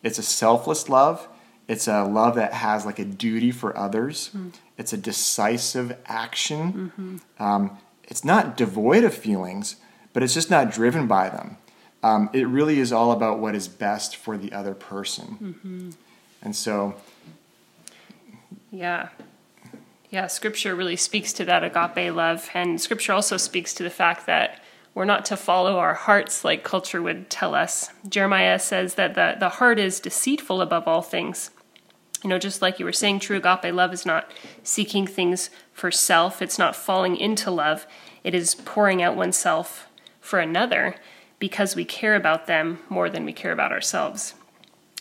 It's 0.03 0.19
a 0.19 0.23
selfless 0.23 0.89
love. 0.89 1.29
It's 1.71 1.87
a 1.87 2.03
love 2.03 2.35
that 2.35 2.53
has 2.53 2.85
like 2.85 2.99
a 2.99 3.05
duty 3.05 3.53
for 3.53 3.79
others. 3.79 4.31
Mm. 4.37 4.53
It's 4.77 4.93
a 4.93 4.97
decisive 4.97 5.97
action. 6.05 6.93
Mm-hmm. 6.99 7.43
Um, 7.43 7.79
it's 8.03 8.25
not 8.25 8.57
devoid 8.57 9.05
of 9.05 9.15
feelings, 9.15 9.77
but 10.13 10.25
it's 10.25 10.35
just 10.35 10.51
not 10.51 10.73
driven 10.73 11.07
by 11.07 11.29
them. 11.29 11.59
Um, 12.03 12.29
it 12.33 12.49
really 12.49 12.81
is 12.81 12.93
all 12.93 13.13
about 13.13 13.39
what 13.39 13.55
is 13.55 13.69
best 13.69 14.17
for 14.17 14.37
the 14.37 14.53
other 14.53 14.75
person. 14.75 15.39
Mm-hmm. 15.41 15.91
And 16.43 16.57
so. 16.57 16.97
Yeah. 18.73 19.11
Yeah, 20.11 20.27
scripture 20.27 20.75
really 20.75 20.97
speaks 20.97 21.33
to 21.35 21.45
that 21.45 21.63
agape 21.63 22.13
love. 22.13 22.51
And 22.53 22.81
scripture 22.81 23.13
also 23.13 23.37
speaks 23.37 23.75
to 23.75 23.85
the 23.85 23.91
fact 23.91 24.27
that 24.27 24.61
we're 24.93 25.05
not 25.05 25.25
to 25.27 25.37
follow 25.37 25.79
our 25.79 25.95
hearts 25.95 26.45
like 26.45 26.65
culture 26.65 27.01
would 27.01 27.31
tell 27.31 27.55
us. 27.55 27.91
Jeremiah 28.09 28.59
says 28.59 28.97
that 28.97 29.15
the, 29.15 29.37
the 29.39 29.51
heart 29.51 29.79
is 29.79 30.01
deceitful 30.01 30.61
above 30.61 30.89
all 30.89 31.03
things. 31.03 31.53
You 32.23 32.31
know, 32.31 32.39
just 32.39 32.61
like 32.61 32.79
you 32.79 32.85
were 32.85 32.93
saying, 32.93 33.21
true 33.21 33.39
agape 33.39 33.75
love 33.75 33.93
is 33.93 34.05
not 34.05 34.31
seeking 34.63 35.07
things 35.07 35.51
for 35.73 35.91
self, 35.91 36.43
it's 36.43 36.59
not 36.59 36.77
falling 36.77 37.17
into 37.17 37.51
love, 37.51 37.87
it 38.23 38.35
is 38.35 38.55
pouring 38.55 39.03
out 39.03 39.17
oneself 39.17 39.89
for 40.21 40.39
another 40.39 40.97
because 41.39 41.75
we 41.75 41.85
care 41.85 42.15
about 42.15 42.47
them 42.47 42.81
more 42.89 43.09
than 43.09 43.25
we 43.25 43.33
care 43.33 43.53
about 43.53 43.73
ourselves. 43.73 44.35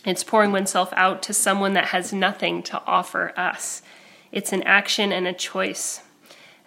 It's 0.04 0.24
pouring 0.24 0.50
oneself 0.50 0.92
out 0.96 1.22
to 1.24 1.34
someone 1.34 1.74
that 1.74 1.88
has 1.88 2.12
nothing 2.12 2.62
to 2.64 2.82
offer 2.86 3.34
us. 3.36 3.82
It's 4.32 4.52
an 4.52 4.62
action 4.62 5.12
and 5.12 5.26
a 5.26 5.34
choice. 5.34 6.00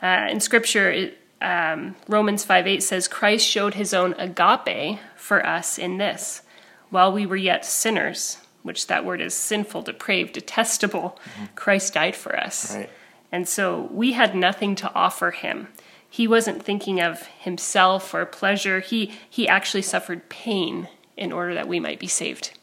Uh, 0.02 0.28
in 0.30 0.40
Scripture, 0.40 0.92
it, 0.92 1.18
um, 1.42 1.96
Romans 2.08 2.44
5 2.44 2.68
8 2.68 2.84
says, 2.84 3.08
Christ 3.08 3.48
showed 3.48 3.74
his 3.74 3.94
own 3.94 4.14
agape 4.14 5.00
for 5.16 5.46
us 5.46 5.80
in 5.80 5.98
this. 5.98 6.44
While 6.92 7.12
we 7.12 7.26
were 7.26 7.36
yet 7.36 7.66
sinners, 7.66 8.38
which 8.64 8.88
that 8.88 9.06
word 9.06 9.22
is 9.22 9.34
sinful, 9.34 9.84
depraved, 9.84 10.34
detestable, 10.34 11.20
mm-hmm. 11.36 11.46
Christ 11.56 11.94
died 11.94 12.16
for 12.16 12.38
us. 12.38 12.76
Right. 12.76 12.90
And 13.32 13.48
so 13.48 13.90
we 13.92 14.14
had 14.14 14.36
nothing 14.36 14.76
to 14.76 14.94
offer 14.94 15.32
him. 15.32 15.68
He 16.10 16.28
wasn't 16.28 16.64
thinking 16.64 17.02
of 17.02 17.26
himself 17.28 18.14
or 18.14 18.26
pleasure. 18.26 18.80
He, 18.80 19.14
he 19.30 19.48
actually 19.48 19.82
suffered 19.82 20.30
pain 20.30 20.88
in 21.18 21.32
order 21.32 21.54
that 21.56 21.68
we 21.68 21.80
might 21.80 22.00
be 22.00 22.08
saved. 22.08 22.58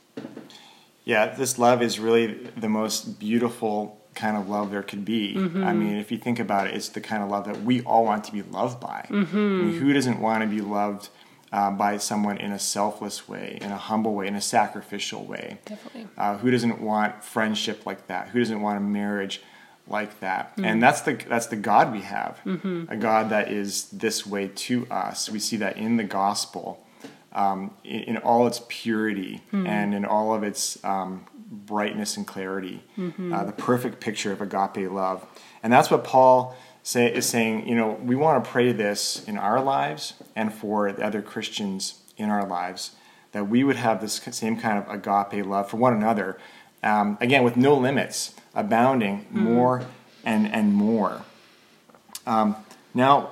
Yeah, 1.05 1.35
this 1.35 1.59
love 1.59 1.83
is 1.83 1.99
really 1.99 2.35
the 2.57 2.69
most 2.69 3.19
beautiful 3.19 4.01
kind 4.15 4.37
of 4.37 4.49
love 4.49 4.71
there 4.71 4.83
could 4.83 5.05
be. 5.05 5.35
Mm-hmm. 5.35 5.65
I 5.65 5.73
mean, 5.73 5.97
if 5.97 6.13
you 6.13 6.19
think 6.19 6.39
about 6.39 6.67
it, 6.67 6.75
it's 6.75 6.91
the 6.91 7.01
kind 7.01 7.23
of 7.23 7.31
love 7.31 7.47
that 7.47 7.63
we 7.63 7.83
all 7.83 8.05
want 8.05 8.25
to 8.25 8.33
be 8.33 8.43
loved 8.43 8.81
by. 8.81 9.07
Mm-hmm. 9.09 9.37
I 9.37 9.65
mean, 9.65 9.79
who 9.79 9.93
doesn't 9.93 10.21
want 10.21 10.43
to 10.43 10.49
be 10.49 10.61
loved 10.61 11.09
uh, 11.53 11.71
by 11.71 11.97
someone 11.97 12.39
in 12.39 12.53
a 12.53 12.59
selfless 12.59 13.29
way, 13.29 13.59
in 13.61 13.71
a 13.71 13.77
humble 13.77 14.15
way, 14.15 14.27
in 14.27 14.35
a 14.35 14.41
sacrificial 14.41 15.25
way? 15.25 15.59
Definitely. 15.65 16.09
Uh, 16.17 16.39
who 16.39 16.51
doesn't 16.51 16.81
want 16.81 17.25
friendship 17.25 17.87
like 17.87 18.07
that? 18.07 18.29
Who 18.29 18.39
doesn't 18.39 18.61
want 18.61 18.79
a 18.79 18.81
marriage 18.81 19.43
like 19.87 20.21
that? 20.21 20.53
Mm-hmm. 20.53 20.65
And 20.65 20.83
that's 20.83 21.01
the 21.03 21.15
that's 21.15 21.47
the 21.47 21.57
God 21.57 21.93
we 21.93 22.03
have, 22.03 22.41
mm-hmm. 22.45 22.85
a 22.89 22.97
God 22.97 23.31
that 23.31 23.51
is 23.51 23.89
this 23.91 24.27
way 24.27 24.49
to 24.49 24.87
us. 24.91 25.29
We 25.29 25.39
see 25.39 25.57
that 25.59 25.77
in 25.77 25.97
the 25.97 26.05
gospel. 26.05 26.87
Um, 27.33 27.77
in, 27.85 28.01
in, 28.01 28.17
all 28.17 28.49
its 28.49 28.61
purity 28.69 29.41
mm-hmm. 29.53 29.65
and 29.65 29.95
in 29.95 30.05
all 30.05 30.35
of 30.35 30.43
its 30.43 30.85
um, 30.85 31.27
brightness 31.49 32.17
and 32.17 32.27
clarity, 32.27 32.83
mm-hmm. 32.99 33.33
uh, 33.33 33.45
the 33.45 33.53
perfect 33.53 34.01
picture 34.01 34.33
of 34.33 34.41
agape 34.41 34.91
love. 34.91 35.25
And 35.63 35.73
that's 35.73 35.93
what 35.93 36.03
Paul 36.03 36.57
say, 36.83 37.13
is 37.13 37.27
saying, 37.27 37.69
you 37.69 37.75
know, 37.75 37.99
we 38.03 38.17
want 38.17 38.43
to 38.43 38.51
pray 38.51 38.73
this 38.73 39.25
in 39.27 39.37
our 39.37 39.61
lives 39.63 40.15
and 40.35 40.53
for 40.53 40.93
the 40.93 41.05
other 41.05 41.23
Christians 41.23 42.01
in 42.17 42.31
our 42.31 42.47
lives, 42.47 42.93
that 43.33 43.49
we 43.49 43.65
would 43.65 43.77
have 43.77 44.01
this 44.01 44.15
same 44.15 44.59
kind 44.59 44.79
of 44.79 44.89
agape 44.89 45.47
love 45.47 45.71
for 45.71 45.77
one 45.77 45.93
another, 45.93 46.39
um, 46.83 47.19
again, 47.21 47.45
with 47.45 47.57
no 47.57 47.75
limits, 47.75 48.35
abounding 48.55 49.21
mm-hmm. 49.21 49.39
more 49.41 49.87
and, 50.25 50.53
and 50.53 50.73
more. 50.75 51.23
Um, 52.27 52.57
now, 52.95 53.31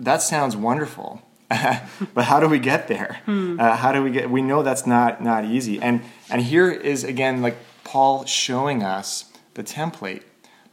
that 0.00 0.22
sounds 0.22 0.56
wonderful. 0.56 1.22
but 2.14 2.24
how 2.24 2.40
do 2.40 2.48
we 2.48 2.58
get 2.58 2.88
there? 2.88 3.20
Hmm. 3.24 3.58
Uh, 3.60 3.76
how 3.76 3.92
do 3.92 4.02
we 4.02 4.10
get? 4.10 4.28
We 4.28 4.42
know 4.42 4.64
that's 4.64 4.84
not 4.86 5.22
not 5.22 5.44
easy. 5.44 5.80
And 5.80 6.02
and 6.28 6.42
here 6.42 6.70
is 6.70 7.04
again 7.04 7.40
like 7.40 7.56
Paul 7.84 8.24
showing 8.24 8.82
us 8.82 9.30
the 9.54 9.62
template. 9.62 10.22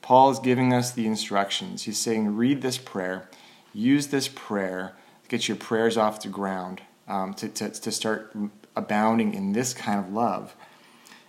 Paul 0.03 0.29
is 0.29 0.37
giving 0.37 0.71
us 0.71 0.91
the 0.91 1.07
instructions. 1.07 1.83
He's 1.83 1.97
saying, 1.97 2.35
read 2.35 2.61
this 2.61 2.77
prayer, 2.77 3.27
use 3.73 4.07
this 4.07 4.27
prayer 4.27 4.93
to 5.23 5.29
get 5.29 5.47
your 5.47 5.57
prayers 5.57 5.97
off 5.97 6.21
the 6.21 6.29
ground, 6.29 6.81
um, 7.07 7.33
to, 7.35 7.49
to, 7.49 7.69
to 7.69 7.91
start 7.91 8.35
abounding 8.75 9.33
in 9.33 9.53
this 9.53 9.73
kind 9.73 9.99
of 9.99 10.13
love. 10.13 10.55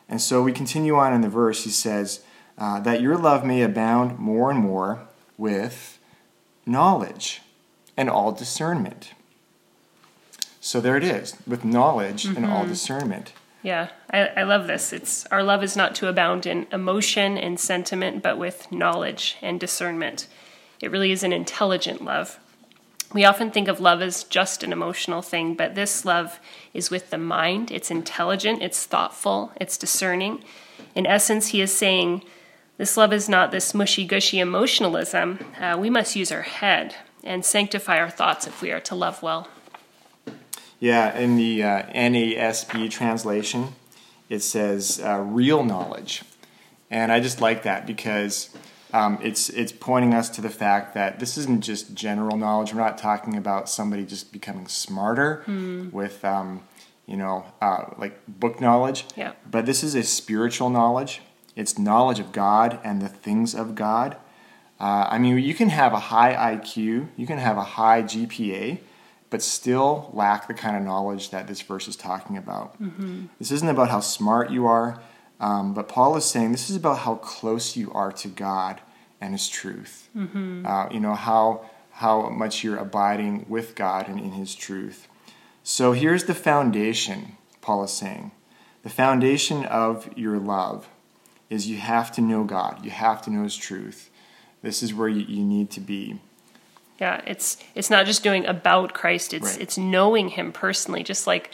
And 0.07 0.21
so 0.21 0.43
we 0.43 0.53
continue 0.53 0.97
on 0.97 1.15
in 1.15 1.23
the 1.23 1.31
verse. 1.31 1.65
He 1.65 1.71
says, 1.71 2.23
uh, 2.59 2.81
that 2.81 3.01
your 3.01 3.17
love 3.17 3.47
may 3.47 3.63
abound 3.63 4.19
more 4.19 4.51
and 4.51 4.61
more 4.61 5.09
with 5.39 5.99
knowledge 6.67 7.41
and 7.97 8.11
all 8.11 8.31
discernment 8.31 9.15
so 10.65 10.81
there 10.81 10.97
it 10.97 11.05
is, 11.05 11.37
with 11.47 11.63
knowledge 11.63 12.25
mm-hmm. 12.25 12.39
and 12.39 12.47
all 12.47 12.61
mm-hmm. 12.61 12.71
discernment. 12.71 13.35
Yeah, 13.65 13.89
I, 14.11 14.27
I 14.27 14.43
love 14.43 14.67
this. 14.67 14.93
It's 14.93 15.25
our 15.27 15.43
love 15.43 15.65
is 15.65 15.75
not 15.75 15.95
to 15.97 16.09
abound 16.09 16.45
in 16.45 16.67
emotion 16.71 17.39
and 17.39 17.59
sentiment, 17.59 18.23
but 18.23 18.37
with 18.37 18.71
knowledge 18.71 19.37
and 19.41 19.59
discernment. 19.59 20.29
It 20.83 20.91
really 20.91 21.13
is 21.13 21.23
an 21.23 21.33
intelligent 21.33 22.05
love. 22.05 22.39
We 23.15 23.25
often 23.25 23.51
think 23.51 23.69
of 23.69 23.81
love 23.81 24.03
as 24.03 24.25
just 24.25 24.63
an 24.63 24.71
emotional 24.71 25.23
thing, 25.23 25.55
but 25.55 25.75
this 25.75 26.05
love 26.05 26.41
is 26.75 26.91
with 26.91 27.09
the 27.09 27.17
mind. 27.17 27.71
It's 27.71 27.91
intelligent, 27.91 28.63
it's 28.63 28.85
thoughtful, 28.85 29.51
it's 29.59 29.79
discerning. 29.79 30.45
In 30.95 31.07
essence, 31.07 31.49
he 31.49 31.63
is 31.63 31.73
saying, 31.73 32.23
This 32.77 32.99
love 32.99 33.15
is 33.15 33.31
not 33.31 33.51
this 33.51 33.73
mushy 33.73 34.05
gushy 34.05 34.41
emotionalism. 34.41 35.39
Uh, 35.59 35.79
we 35.81 35.89
must 35.89 36.17
use 36.17 36.31
our 36.31 36.43
head 36.43 36.97
and 37.23 37.47
sanctify 37.47 37.99
our 37.99 38.11
thoughts 38.11 38.47
if 38.47 38.61
we 38.61 38.71
are 38.73 38.81
to 38.81 38.95
love 38.95 39.23
well. 39.23 39.49
Yeah, 40.85 41.17
in 41.17 41.37
the 41.37 41.63
uh, 41.63 41.83
NASB 41.95 42.91
translation, 42.91 43.69
it 44.29 44.41
says 44.41 45.01
uh, 45.03 45.19
real 45.19 45.65
knowledge. 45.65 46.25
And 46.91 47.11
I 47.11 47.21
just 47.21 47.41
like 47.41 47.63
that 47.63 47.87
because 47.87 48.55
um, 48.93 49.19
it's, 49.23 49.49
it's 49.49 49.73
pointing 49.73 50.13
us 50.13 50.29
to 50.29 50.43
the 50.43 50.51
fact 50.51 50.93
that 50.93 51.21
this 51.21 51.39
isn't 51.39 51.65
just 51.65 51.95
general 51.95 52.37
knowledge. 52.37 52.75
We're 52.75 52.83
not 52.83 52.99
talking 52.99 53.35
about 53.39 53.71
somebody 53.71 54.05
just 54.05 54.31
becoming 54.31 54.69
smarter 54.69 55.43
mm. 55.47 55.91
with, 55.91 56.23
um, 56.23 56.63
you 57.07 57.17
know, 57.17 57.47
uh, 57.63 57.87
like 57.97 58.21
book 58.29 58.61
knowledge. 58.61 59.07
Yeah. 59.17 59.33
But 59.51 59.65
this 59.65 59.83
is 59.83 59.95
a 59.95 60.03
spiritual 60.03 60.69
knowledge. 60.69 61.23
It's 61.57 61.79
knowledge 61.79 62.21
of 62.21 62.31
God 62.31 62.79
and 62.85 63.01
the 63.01 63.09
things 63.09 63.55
of 63.55 63.75
God. 63.75 64.19
Uh, 64.79 65.07
I 65.09 65.17
mean, 65.17 65.39
you 65.39 65.55
can 65.55 65.71
have 65.71 65.95
a 65.95 66.01
high 66.13 66.55
IQ, 66.55 67.09
you 67.17 67.27
can 67.27 67.39
have 67.39 67.57
a 67.57 67.65
high 67.65 68.03
GPA, 68.03 68.81
but 69.31 69.43
still 69.43 70.11
lack 70.13 70.47
the 70.49 70.55
kind 70.55 70.77
of 70.77 70.83
knowledge 70.83 71.31
that 71.31 71.47
this 71.47 71.61
verse 71.61 71.89
is 71.89 71.97
talking 71.97 72.37
about. 72.37 72.81
Mm-hmm. 72.81 73.27
This 73.39 73.51
isn't 73.51 73.69
about 73.69 73.91
how 73.91 74.01
smart 74.01 74.51
you 74.51 74.67
are, 74.67 75.01
um, 75.41 75.75
but 75.75 75.89
Paul 75.89 76.17
is 76.17 76.25
saying 76.25 76.53
this 76.53 76.71
is 76.71 76.77
about 76.77 77.01
how 77.01 77.17
close 77.17 77.77
you 77.77 77.91
are 77.93 78.13
to 78.13 78.29
God 78.29 78.81
and 79.21 79.33
His 79.33 79.49
truth. 79.49 80.09
Mm-hmm. 80.17 80.67
Uh, 80.67 80.89
you 80.91 81.01
know 81.01 81.15
how 81.15 81.69
how 81.91 82.29
much 82.29 82.65
you're 82.65 82.77
abiding 82.77 83.47
with 83.49 83.75
God 83.75 84.09
and 84.09 84.19
in 84.19 84.33
His 84.33 84.55
truth. 84.55 85.09
So 85.63 85.93
here's 85.93 86.25
the 86.25 86.35
foundation. 86.35 87.37
Paul 87.61 87.85
is 87.85 87.93
saying, 87.93 88.33
the 88.83 88.91
foundation 88.91 89.65
of 89.65 90.11
your 90.17 90.39
love 90.39 90.89
is 91.49 91.69
you 91.69 91.79
have 91.79 92.13
to 92.13 92.21
know 92.21 92.45
God. 92.45 92.85
You 92.85 92.91
have 92.91 93.23
to 93.23 93.31
know 93.31 93.45
His 93.45 93.57
truth. 93.57 94.11
This 94.61 94.83
is 94.83 94.93
where 94.93 95.09
you, 95.09 95.25
you 95.27 95.45
need 95.45 95.71
to 95.71 95.81
be. 95.81 96.21
Yeah, 97.01 97.21
it's 97.27 97.57
it's 97.75 97.91
not 97.91 98.07
just 98.07 98.23
doing 98.23 98.47
about 98.47 98.95
Christ, 98.95 99.35
it's 99.35 99.53
right. 99.53 99.61
it's 99.61 99.77
knowing 99.77 100.29
him 100.29 100.53
personally, 100.53 101.03
just 101.03 101.27
like 101.27 101.51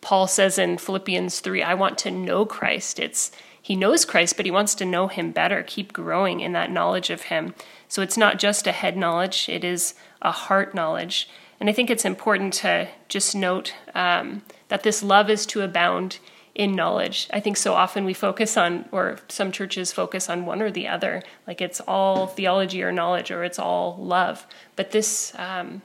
Paul 0.00 0.26
says 0.26 0.58
in 0.58 0.76
Philippians 0.76 1.40
3, 1.40 1.62
I 1.62 1.74
want 1.74 1.96
to 1.98 2.10
know 2.10 2.44
Christ. 2.44 3.00
It's 3.00 3.32
he 3.60 3.74
knows 3.74 4.04
Christ, 4.04 4.36
but 4.36 4.44
he 4.44 4.52
wants 4.52 4.74
to 4.74 4.84
know 4.84 5.08
him 5.08 5.32
better, 5.32 5.62
keep 5.62 5.94
growing 5.94 6.40
in 6.40 6.52
that 6.52 6.70
knowledge 6.70 7.08
of 7.08 7.22
him. 7.22 7.54
So 7.88 8.02
it's 8.02 8.18
not 8.18 8.38
just 8.38 8.66
a 8.66 8.72
head 8.72 8.94
knowledge, 8.94 9.48
it 9.48 9.64
is 9.64 9.94
a 10.20 10.30
heart 10.30 10.74
knowledge. 10.74 11.30
And 11.58 11.70
I 11.70 11.72
think 11.72 11.88
it's 11.88 12.04
important 12.04 12.52
to 12.54 12.88
just 13.08 13.34
note 13.34 13.72
um, 13.94 14.42
that 14.68 14.82
this 14.82 15.02
love 15.02 15.30
is 15.30 15.46
to 15.46 15.62
abound 15.62 16.18
in 16.54 16.72
knowledge. 16.72 17.28
I 17.32 17.40
think 17.40 17.56
so 17.56 17.74
often 17.74 18.04
we 18.04 18.14
focus 18.14 18.56
on, 18.56 18.88
or 18.92 19.18
some 19.28 19.50
churches 19.50 19.92
focus 19.92 20.30
on 20.30 20.46
one 20.46 20.62
or 20.62 20.70
the 20.70 20.86
other, 20.88 21.22
like 21.46 21.60
it's 21.60 21.80
all 21.80 22.26
theology 22.26 22.82
or 22.82 22.92
knowledge, 22.92 23.30
or 23.30 23.42
it's 23.44 23.58
all 23.58 23.96
love. 23.96 24.46
But 24.76 24.92
this, 24.92 25.32
um, 25.36 25.82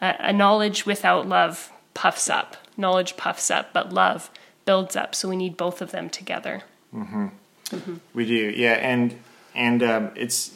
a, 0.00 0.14
a 0.18 0.32
knowledge 0.32 0.84
without 0.84 1.26
love 1.26 1.72
puffs 1.94 2.28
up. 2.28 2.56
Knowledge 2.76 3.16
puffs 3.16 3.50
up, 3.50 3.72
but 3.72 3.92
love 3.92 4.30
builds 4.64 4.94
up. 4.94 5.14
So 5.14 5.28
we 5.28 5.36
need 5.36 5.56
both 5.56 5.80
of 5.80 5.90
them 5.90 6.10
together. 6.10 6.62
Mm-hmm. 6.94 7.28
Mm-hmm. 7.70 7.96
We 8.14 8.26
do, 8.26 8.52
yeah, 8.56 8.74
and 8.74 9.18
and 9.54 9.82
um, 9.82 10.10
it's 10.14 10.54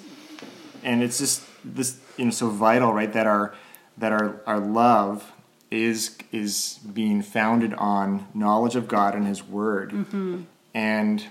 and 0.83 1.03
it's 1.03 1.19
just 1.19 1.43
this 1.65 1.99
you 2.17 2.27
know 2.27 2.31
so 2.31 2.49
vital, 2.49 2.93
right? 2.93 3.12
That 3.12 3.27
our 3.27 3.55
that 3.99 4.12
our 4.12 4.41
our 4.47 4.59
love 4.59 5.33
is 5.73 6.17
is 6.31 6.79
being 6.93 7.23
founded 7.23 7.73
on 7.75 8.29
knowledge 8.35 8.76
of 8.76 8.87
God 8.87 9.14
and 9.14 9.26
His 9.26 9.43
Word, 9.43 9.91
mm-hmm. 9.91 10.43
and 10.75 11.25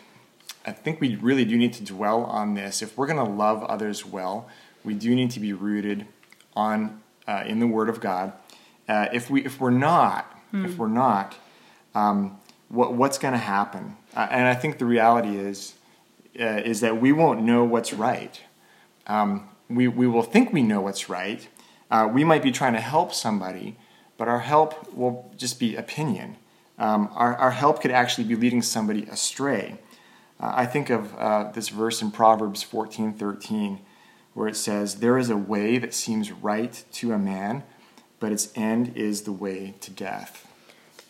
I 0.66 0.72
think 0.72 1.00
we 1.00 1.16
really 1.16 1.46
do 1.46 1.58
need 1.58 1.74
to 1.74 1.84
dwell 1.84 2.24
on 2.24 2.56
this. 2.56 2.82
If 2.82 2.98
we're 2.98 3.08
going 3.08 3.24
to 3.24 3.32
love 3.32 3.64
others 3.64 4.06
well, 4.06 4.50
we 4.84 4.94
do 4.94 5.16
need 5.16 5.32
to 5.32 5.40
be 5.40 5.54
rooted 5.54 6.08
on 6.56 7.02
uh, 7.28 7.44
in 7.46 7.60
the 7.60 7.68
Word 7.68 7.88
of 7.88 8.00
God. 8.00 8.34
Uh, 8.90 9.08
if 9.14 9.30
we 9.30 9.46
if 9.46 9.60
we're 9.60 9.70
not, 9.70 10.40
mm. 10.52 10.66
if 10.66 10.78
we're 10.78 10.88
not, 10.88 11.36
um, 11.94 12.40
what 12.70 12.94
what's 12.94 13.18
going 13.18 13.34
to 13.34 13.38
happen? 13.38 13.96
Uh, 14.16 14.28
and 14.32 14.48
I 14.48 14.56
think 14.56 14.80
the 14.80 14.86
reality 14.86 15.38
is 15.38 15.76
uh, 16.40 16.62
is 16.66 16.82
that 16.82 17.00
we 17.00 17.12
won't 17.12 17.42
know 17.42 17.64
what's 17.64 17.94
right. 17.94 18.42
Um, 19.06 19.50
we 19.70 19.88
we 19.88 20.08
will 20.08 20.24
think 20.24 20.52
we 20.52 20.64
know 20.64 20.82
what's 20.82 21.10
right. 21.10 21.48
Uh, 21.92 22.10
we 22.12 22.24
might 22.24 22.42
be 22.42 22.52
trying 22.52 22.74
to 22.74 22.80
help 22.80 23.14
somebody, 23.14 23.76
but 24.22 24.28
our 24.28 24.42
help 24.42 24.94
will 24.94 25.34
just 25.36 25.60
be 25.60 25.76
opinion. 25.76 26.38
Um, 26.78 27.10
our, 27.14 27.36
our 27.38 27.50
help 27.50 27.82
could 27.82 27.90
actually 27.90 28.26
be 28.26 28.36
leading 28.36 28.62
somebody 28.62 29.02
astray. 29.06 29.80
Uh, 30.40 30.54
I 30.58 30.68
think 30.68 30.92
of 30.92 31.16
uh, 31.16 31.52
this 31.52 31.70
verse 31.70 32.04
in 32.04 32.12
Proverbs 32.12 32.62
14 32.62 33.14
13, 33.14 33.80
where 34.36 34.48
it 34.48 34.56
says, 34.56 34.98
There 34.98 35.18
is 35.18 35.32
a 35.32 35.36
way 35.36 35.80
that 35.80 35.96
seems 35.96 36.32
right 36.32 36.84
to 36.92 37.14
a 37.14 37.18
man, 37.18 37.64
but 38.20 38.32
its 38.32 38.50
end 38.54 38.96
is 38.96 39.24
the 39.24 39.32
way 39.32 39.74
to 39.82 39.90
death. 39.90 40.48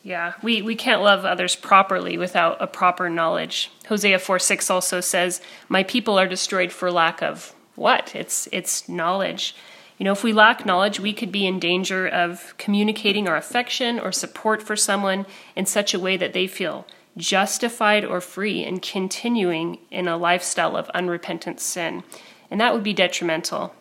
Yeah, 0.03 0.35
we, 0.41 0.61
we 0.61 0.77
can't 0.77 1.01
love 1.01 1.25
others 1.25 1.57
properly 1.57 2.17
without 2.17 2.61
a 2.61 2.65
proper 2.65 3.09
knowledge. 3.09 3.71
Hosea 3.89 4.19
4 4.19 4.39
6 4.39 4.69
also 4.69 5.01
says, 5.01 5.41
My 5.67 5.83
people 5.83 6.17
are 6.17 6.27
destroyed 6.29 6.71
for 6.71 6.89
lack 6.89 7.21
of 7.21 7.53
what? 7.75 8.15
It's, 8.15 8.47
it's 8.53 8.87
knowledge. 8.87 9.53
You 10.01 10.05
know, 10.05 10.13
if 10.13 10.23
we 10.23 10.33
lack 10.33 10.65
knowledge, 10.65 10.99
we 10.99 11.13
could 11.13 11.31
be 11.31 11.45
in 11.45 11.59
danger 11.59 12.07
of 12.07 12.55
communicating 12.57 13.27
our 13.27 13.35
affection 13.35 13.99
or 13.99 14.11
support 14.11 14.63
for 14.63 14.75
someone 14.75 15.27
in 15.55 15.67
such 15.67 15.93
a 15.93 15.99
way 15.99 16.17
that 16.17 16.33
they 16.33 16.47
feel 16.47 16.87
justified 17.17 18.03
or 18.03 18.19
free 18.19 18.65
in 18.65 18.79
continuing 18.79 19.77
in 19.91 20.07
a 20.07 20.17
lifestyle 20.17 20.75
of 20.75 20.89
unrepentant 20.95 21.59
sin. 21.59 22.01
And 22.49 22.59
that 22.59 22.73
would 22.73 22.81
be 22.81 22.93
detrimental. 22.93 23.75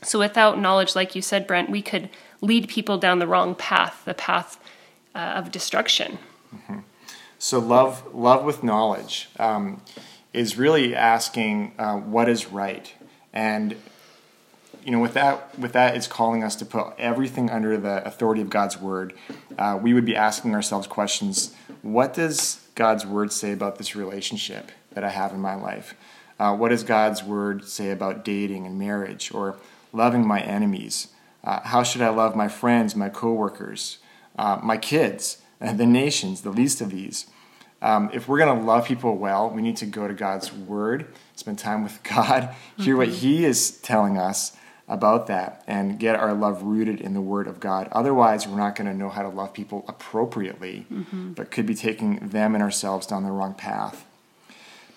So, 0.00 0.18
without 0.18 0.58
knowledge, 0.58 0.96
like 0.96 1.14
you 1.14 1.20
said, 1.20 1.46
Brent, 1.46 1.68
we 1.68 1.82
could 1.82 2.08
lead 2.40 2.66
people 2.66 2.96
down 2.96 3.18
the 3.18 3.26
wrong 3.26 3.54
path, 3.54 4.00
the 4.06 4.14
path 4.14 4.58
uh, 5.14 5.18
of 5.18 5.52
destruction. 5.52 6.18
Mm-hmm. 6.56 6.78
So, 7.38 7.58
love, 7.58 8.14
love 8.14 8.44
with 8.44 8.64
knowledge 8.64 9.28
um, 9.38 9.82
is 10.32 10.56
really 10.56 10.96
asking 10.96 11.74
uh, 11.78 11.96
what 11.96 12.30
is 12.30 12.46
right, 12.46 12.90
and 13.34 13.76
you 14.84 14.92
know, 14.92 15.00
with 15.00 15.14
that, 15.14 15.58
with 15.58 15.72
that, 15.72 15.96
it's 15.96 16.06
calling 16.06 16.42
us 16.42 16.56
to 16.56 16.64
put 16.64 16.94
everything 16.98 17.50
under 17.50 17.76
the 17.76 18.04
authority 18.06 18.40
of 18.40 18.50
God's 18.50 18.78
word. 18.78 19.14
Uh, 19.58 19.78
we 19.80 19.94
would 19.94 20.04
be 20.04 20.16
asking 20.16 20.54
ourselves 20.54 20.86
questions: 20.86 21.54
What 21.82 22.14
does 22.14 22.66
God's 22.74 23.06
word 23.06 23.32
say 23.32 23.52
about 23.52 23.78
this 23.78 23.94
relationship 23.94 24.70
that 24.92 25.04
I 25.04 25.10
have 25.10 25.32
in 25.32 25.40
my 25.40 25.54
life? 25.54 25.94
Uh, 26.38 26.54
what 26.56 26.70
does 26.70 26.82
God's 26.82 27.22
word 27.22 27.64
say 27.64 27.90
about 27.90 28.24
dating 28.24 28.66
and 28.66 28.78
marriage, 28.78 29.32
or 29.34 29.58
loving 29.92 30.26
my 30.26 30.40
enemies? 30.40 31.08
Uh, 31.44 31.60
how 31.60 31.82
should 31.82 32.02
I 32.02 32.10
love 32.10 32.36
my 32.36 32.48
friends, 32.48 32.94
my 32.94 33.08
coworkers, 33.08 33.98
uh, 34.38 34.58
my 34.62 34.76
kids, 34.76 35.42
and 35.60 35.78
the 35.80 35.86
nations, 35.86 36.42
the 36.42 36.50
least 36.50 36.80
of 36.80 36.90
these? 36.90 37.26
Um, 37.82 38.10
if 38.12 38.28
we're 38.28 38.38
going 38.38 38.58
to 38.58 38.64
love 38.64 38.86
people 38.86 39.16
well, 39.16 39.48
we 39.48 39.62
need 39.62 39.78
to 39.78 39.86
go 39.86 40.06
to 40.06 40.12
God's 40.12 40.52
Word, 40.52 41.06
spend 41.34 41.58
time 41.58 41.82
with 41.82 42.02
God, 42.04 42.54
hear 42.76 42.94
mm-hmm. 42.94 42.98
what 42.98 43.08
He 43.08 43.44
is 43.44 43.70
telling 43.78 44.18
us 44.18 44.56
about 44.90 45.28
that, 45.28 45.64
and 45.66 45.98
get 45.98 46.16
our 46.16 46.34
love 46.34 46.62
rooted 46.62 47.00
in 47.00 47.14
the 47.14 47.20
Word 47.20 47.46
of 47.46 47.60
God. 47.60 47.88
Otherwise, 47.92 48.46
we're 48.46 48.58
not 48.58 48.74
going 48.74 48.90
to 48.90 48.94
know 48.94 49.08
how 49.08 49.22
to 49.22 49.28
love 49.28 49.54
people 49.54 49.84
appropriately, 49.88 50.84
mm-hmm. 50.92 51.32
but 51.32 51.50
could 51.50 51.64
be 51.64 51.74
taking 51.74 52.16
them 52.16 52.54
and 52.54 52.62
ourselves 52.62 53.06
down 53.06 53.22
the 53.22 53.30
wrong 53.30 53.54
path. 53.54 54.04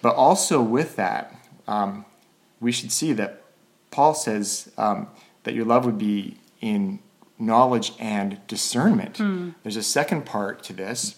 But 0.02 0.16
also, 0.16 0.62
with 0.62 0.96
that, 0.98 1.34
um, 1.68 2.06
we 2.60 2.72
should 2.72 2.92
see 2.92 3.14
that 3.14 3.44
Paul 3.92 4.16
says 4.16 4.72
um, 4.78 5.08
that 5.44 5.54
your 5.54 5.66
love 5.66 5.86
would 5.86 6.00
be 6.00 6.38
in 6.60 7.00
knowledge 7.38 7.94
and 8.00 8.46
discernment. 8.48 9.20
Mm. 9.20 9.54
There's 9.62 9.78
a 9.78 9.84
second 9.84 10.26
part 10.26 10.64
to 10.64 10.74
this. 10.74 11.16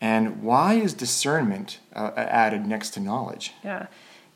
And 0.00 0.42
why 0.42 0.74
is 0.74 0.94
discernment 0.94 1.78
uh, 1.94 2.10
added 2.16 2.66
next 2.66 2.90
to 2.90 3.00
knowledge? 3.00 3.52
Yeah. 3.64 3.86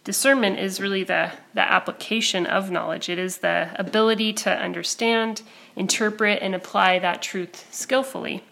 Discernment 0.06 0.60
is 0.60 0.80
really 0.80 1.02
the, 1.02 1.32
the 1.52 1.62
application 1.62 2.46
of 2.46 2.70
knowledge. 2.70 3.08
It 3.08 3.18
is 3.18 3.38
the 3.38 3.70
ability 3.75 4.32
to 4.34 4.50
understand, 4.56 5.42
interpret, 5.75 6.40
and 6.42 6.54
apply 6.54 7.00
that 7.00 7.22
truth 7.22 7.66
skillfully. 7.75 8.44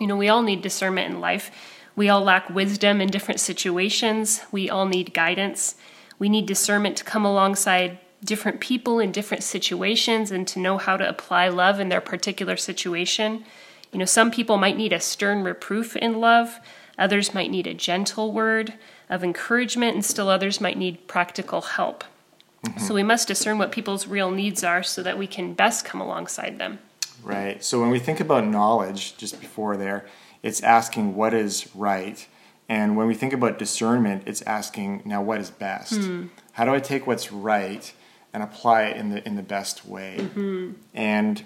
You 0.00 0.08
know, 0.08 0.16
we 0.16 0.28
all 0.28 0.42
need 0.42 0.60
discernment 0.60 1.14
in 1.14 1.20
life. 1.20 1.52
We 1.94 2.08
all 2.08 2.22
lack 2.22 2.50
wisdom 2.50 3.00
in 3.00 3.10
different 3.10 3.38
situations. 3.38 4.40
We 4.50 4.68
all 4.68 4.86
need 4.86 5.14
guidance. 5.14 5.76
We 6.18 6.28
need 6.28 6.46
discernment 6.46 6.96
to 6.96 7.04
come 7.04 7.24
alongside 7.24 8.00
different 8.24 8.58
people 8.58 8.98
in 8.98 9.12
different 9.12 9.44
situations 9.44 10.32
and 10.32 10.48
to 10.48 10.58
know 10.58 10.78
how 10.78 10.96
to 10.96 11.08
apply 11.08 11.46
love 11.46 11.78
in 11.78 11.90
their 11.90 12.00
particular 12.00 12.56
situation. 12.56 13.44
You 13.92 14.00
know, 14.00 14.04
some 14.04 14.32
people 14.32 14.56
might 14.56 14.76
need 14.76 14.92
a 14.92 14.98
stern 14.98 15.44
reproof 15.44 15.94
in 15.94 16.18
love, 16.18 16.58
others 16.98 17.34
might 17.34 17.52
need 17.52 17.68
a 17.68 17.74
gentle 17.74 18.32
word 18.32 18.74
of 19.08 19.24
encouragement, 19.24 19.94
and 19.94 20.04
still 20.04 20.28
others 20.28 20.60
might 20.60 20.76
need 20.76 21.06
practical 21.06 21.62
help. 21.62 22.04
Mm-hmm. 22.64 22.80
So 22.80 22.94
we 22.94 23.02
must 23.02 23.28
discern 23.28 23.58
what 23.58 23.72
people's 23.72 24.06
real 24.06 24.30
needs 24.30 24.64
are 24.64 24.82
so 24.82 25.02
that 25.02 25.18
we 25.18 25.26
can 25.26 25.54
best 25.54 25.84
come 25.84 26.00
alongside 26.00 26.58
them. 26.58 26.78
Right. 27.22 27.62
So 27.62 27.80
when 27.80 27.90
we 27.90 27.98
think 27.98 28.20
about 28.20 28.46
knowledge, 28.46 29.16
just 29.16 29.40
before 29.40 29.76
there, 29.76 30.06
it's 30.42 30.62
asking 30.62 31.14
what 31.14 31.34
is 31.34 31.74
right. 31.74 32.26
And 32.68 32.96
when 32.96 33.06
we 33.06 33.14
think 33.14 33.32
about 33.32 33.58
discernment, 33.58 34.24
it's 34.26 34.42
asking 34.42 35.02
now 35.04 35.22
what 35.22 35.40
is 35.40 35.50
best. 35.50 35.94
Hmm. 35.94 36.26
How 36.52 36.64
do 36.64 36.74
I 36.74 36.80
take 36.80 37.06
what's 37.06 37.32
right 37.32 37.92
and 38.32 38.42
apply 38.42 38.84
it 38.84 38.96
in 38.96 39.10
the 39.10 39.26
in 39.26 39.36
the 39.36 39.42
best 39.42 39.86
way? 39.86 40.16
Mm-hmm. 40.18 40.72
And 40.94 41.44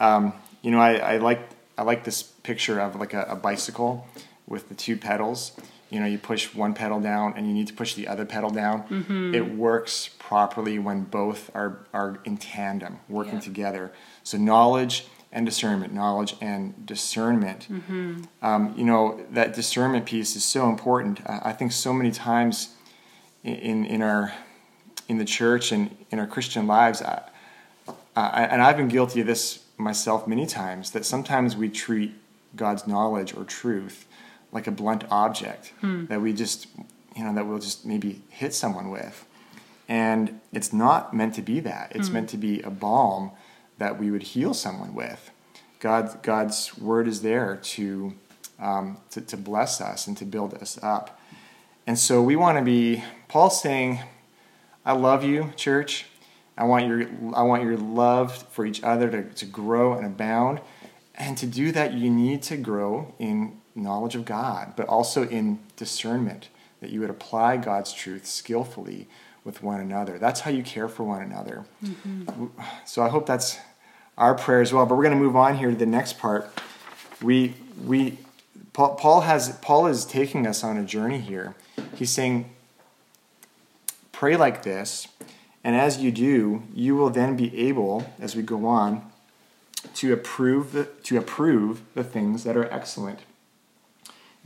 um, 0.00 0.32
you 0.62 0.70
know, 0.70 0.80
I, 0.80 0.94
I 0.94 1.16
like 1.18 1.40
I 1.76 1.82
like 1.82 2.04
this 2.04 2.22
picture 2.22 2.80
of 2.80 2.96
like 2.96 3.12
a, 3.12 3.22
a, 3.24 3.36
bicycle 3.36 4.06
with 4.46 4.68
the 4.68 4.74
two 4.74 4.96
pedals. 4.96 5.52
You 5.90 6.00
know, 6.00 6.06
you 6.06 6.18
push 6.18 6.54
one 6.54 6.74
pedal 6.74 7.00
down 7.00 7.34
and 7.36 7.46
you 7.46 7.54
need 7.54 7.68
to 7.68 7.74
push 7.74 7.94
the 7.94 8.08
other 8.08 8.24
pedal 8.24 8.50
down. 8.50 8.82
Mm-hmm. 8.88 9.34
It 9.34 9.54
works 9.54 10.10
properly 10.18 10.78
when 10.78 11.02
both 11.02 11.50
are, 11.54 11.86
are 11.92 12.18
in 12.24 12.36
tandem, 12.38 12.98
working 13.08 13.34
yeah. 13.34 13.40
together. 13.40 13.92
So, 14.24 14.36
knowledge 14.36 15.06
and 15.32 15.44
discernment, 15.44 15.92
knowledge 15.92 16.34
and 16.40 16.86
discernment. 16.86 17.68
Mm-hmm. 17.70 18.22
Um, 18.42 18.74
you 18.76 18.84
know, 18.84 19.20
that 19.30 19.54
discernment 19.54 20.06
piece 20.06 20.34
is 20.34 20.44
so 20.44 20.68
important. 20.68 21.20
I 21.26 21.52
think 21.52 21.72
so 21.72 21.92
many 21.92 22.10
times 22.10 22.74
in, 23.44 23.84
in 23.84 24.02
our 24.02 24.32
in 25.08 25.18
the 25.18 25.24
church 25.24 25.70
and 25.70 25.96
in 26.10 26.18
our 26.18 26.26
Christian 26.26 26.66
lives, 26.66 27.00
I, 27.00 27.22
I, 28.16 28.44
and 28.44 28.60
I've 28.60 28.76
been 28.76 28.88
guilty 28.88 29.20
of 29.20 29.26
this 29.26 29.64
myself 29.78 30.26
many 30.26 30.46
times 30.46 30.90
that 30.92 31.04
sometimes 31.04 31.56
we 31.56 31.68
treat 31.68 32.14
God's 32.56 32.86
knowledge 32.86 33.36
or 33.36 33.44
truth 33.44 34.05
like 34.56 34.66
a 34.66 34.70
blunt 34.70 35.04
object 35.10 35.74
hmm. 35.82 36.06
that 36.06 36.22
we 36.22 36.32
just, 36.32 36.66
you 37.14 37.22
know, 37.22 37.34
that 37.34 37.46
we'll 37.46 37.58
just 37.58 37.84
maybe 37.84 38.22
hit 38.30 38.54
someone 38.54 38.88
with. 38.90 39.26
And 39.86 40.40
it's 40.50 40.72
not 40.72 41.12
meant 41.12 41.34
to 41.34 41.42
be 41.42 41.60
that. 41.60 41.92
It's 41.94 42.08
hmm. 42.08 42.14
meant 42.14 42.30
to 42.30 42.38
be 42.38 42.62
a 42.62 42.70
balm 42.70 43.32
that 43.76 43.98
we 44.00 44.10
would 44.10 44.22
heal 44.22 44.54
someone 44.54 44.94
with. 44.94 45.30
God, 45.78 46.22
God's 46.22 46.76
word 46.78 47.06
is 47.06 47.20
there 47.20 47.56
to, 47.56 48.14
um, 48.58 48.96
to, 49.10 49.20
to 49.20 49.36
bless 49.36 49.82
us 49.82 50.06
and 50.06 50.16
to 50.16 50.24
build 50.24 50.54
us 50.54 50.78
up. 50.82 51.20
And 51.86 51.98
so 51.98 52.22
we 52.22 52.34
want 52.34 52.56
to 52.56 52.64
be, 52.64 53.04
Paul's 53.28 53.60
saying, 53.60 54.00
I 54.86 54.92
love 54.92 55.22
you, 55.22 55.52
church. 55.56 56.06
I 56.56 56.64
want 56.64 56.86
your 56.86 57.02
I 57.34 57.42
want 57.42 57.62
your 57.64 57.76
love 57.76 58.34
for 58.50 58.64
each 58.64 58.82
other 58.82 59.10
to, 59.10 59.22
to 59.22 59.44
grow 59.44 59.92
and 59.92 60.06
abound. 60.06 60.60
And 61.14 61.36
to 61.36 61.46
do 61.46 61.70
that, 61.72 61.92
you 61.92 62.08
need 62.08 62.42
to 62.44 62.56
grow 62.56 63.14
in 63.18 63.60
knowledge 63.76 64.14
of 64.14 64.24
God, 64.24 64.72
but 64.76 64.88
also 64.88 65.26
in 65.28 65.58
discernment, 65.76 66.48
that 66.80 66.90
you 66.90 67.00
would 67.00 67.10
apply 67.10 67.56
God's 67.58 67.92
truth 67.92 68.26
skillfully 68.26 69.06
with 69.44 69.62
one 69.62 69.80
another. 69.80 70.18
That's 70.18 70.40
how 70.40 70.50
you 70.50 70.62
care 70.62 70.88
for 70.88 71.04
one 71.04 71.22
another. 71.22 71.64
Mm-hmm. 71.84 72.46
So 72.84 73.02
I 73.02 73.08
hope 73.08 73.26
that's 73.26 73.58
our 74.18 74.34
prayer 74.34 74.60
as 74.60 74.72
well. 74.72 74.86
But 74.86 74.96
we're 74.96 75.04
going 75.04 75.16
to 75.16 75.22
move 75.22 75.36
on 75.36 75.56
here 75.56 75.70
to 75.70 75.76
the 75.76 75.86
next 75.86 76.18
part. 76.18 76.50
We 77.22 77.54
we 77.84 78.18
Paul 78.72 79.22
has 79.22 79.56
Paul 79.62 79.86
is 79.86 80.04
taking 80.04 80.46
us 80.46 80.64
on 80.64 80.76
a 80.76 80.84
journey 80.84 81.20
here. 81.20 81.54
He's 81.94 82.10
saying, 82.10 82.50
pray 84.12 84.36
like 84.36 84.62
this 84.62 85.08
and 85.66 85.74
as 85.74 85.98
you 85.98 86.12
do, 86.12 86.62
you 86.72 86.94
will 86.94 87.10
then 87.10 87.36
be 87.36 87.66
able, 87.66 88.08
as 88.20 88.36
we 88.36 88.42
go 88.42 88.66
on, 88.66 89.10
to 89.94 90.12
approve 90.12 90.70
the, 90.70 90.84
to 91.02 91.18
approve 91.18 91.80
the 91.94 92.04
things 92.04 92.44
that 92.44 92.56
are 92.56 92.72
excellent. 92.72 93.18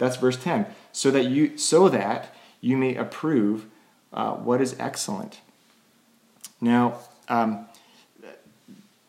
That's 0.01 0.17
verse 0.17 0.43
10. 0.43 0.67
So 0.93 1.11
that 1.11 1.27
you 1.27 1.59
so 1.59 1.89
that 1.91 2.35
you 2.63 2.77
may 2.77 2.97
approve 2.97 3.67
uh, 4.13 4.33
what 4.33 4.61
is 4.61 4.75
excellent. 4.79 5.41
Now, 6.61 6.99
um, 7.29 7.67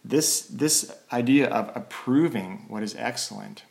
this 0.04 0.42
this 0.42 0.94
idea 1.12 1.48
of 1.50 1.72
approving 1.76 2.66
what 2.68 2.84
is 2.84 2.94
excellent. 3.00 3.64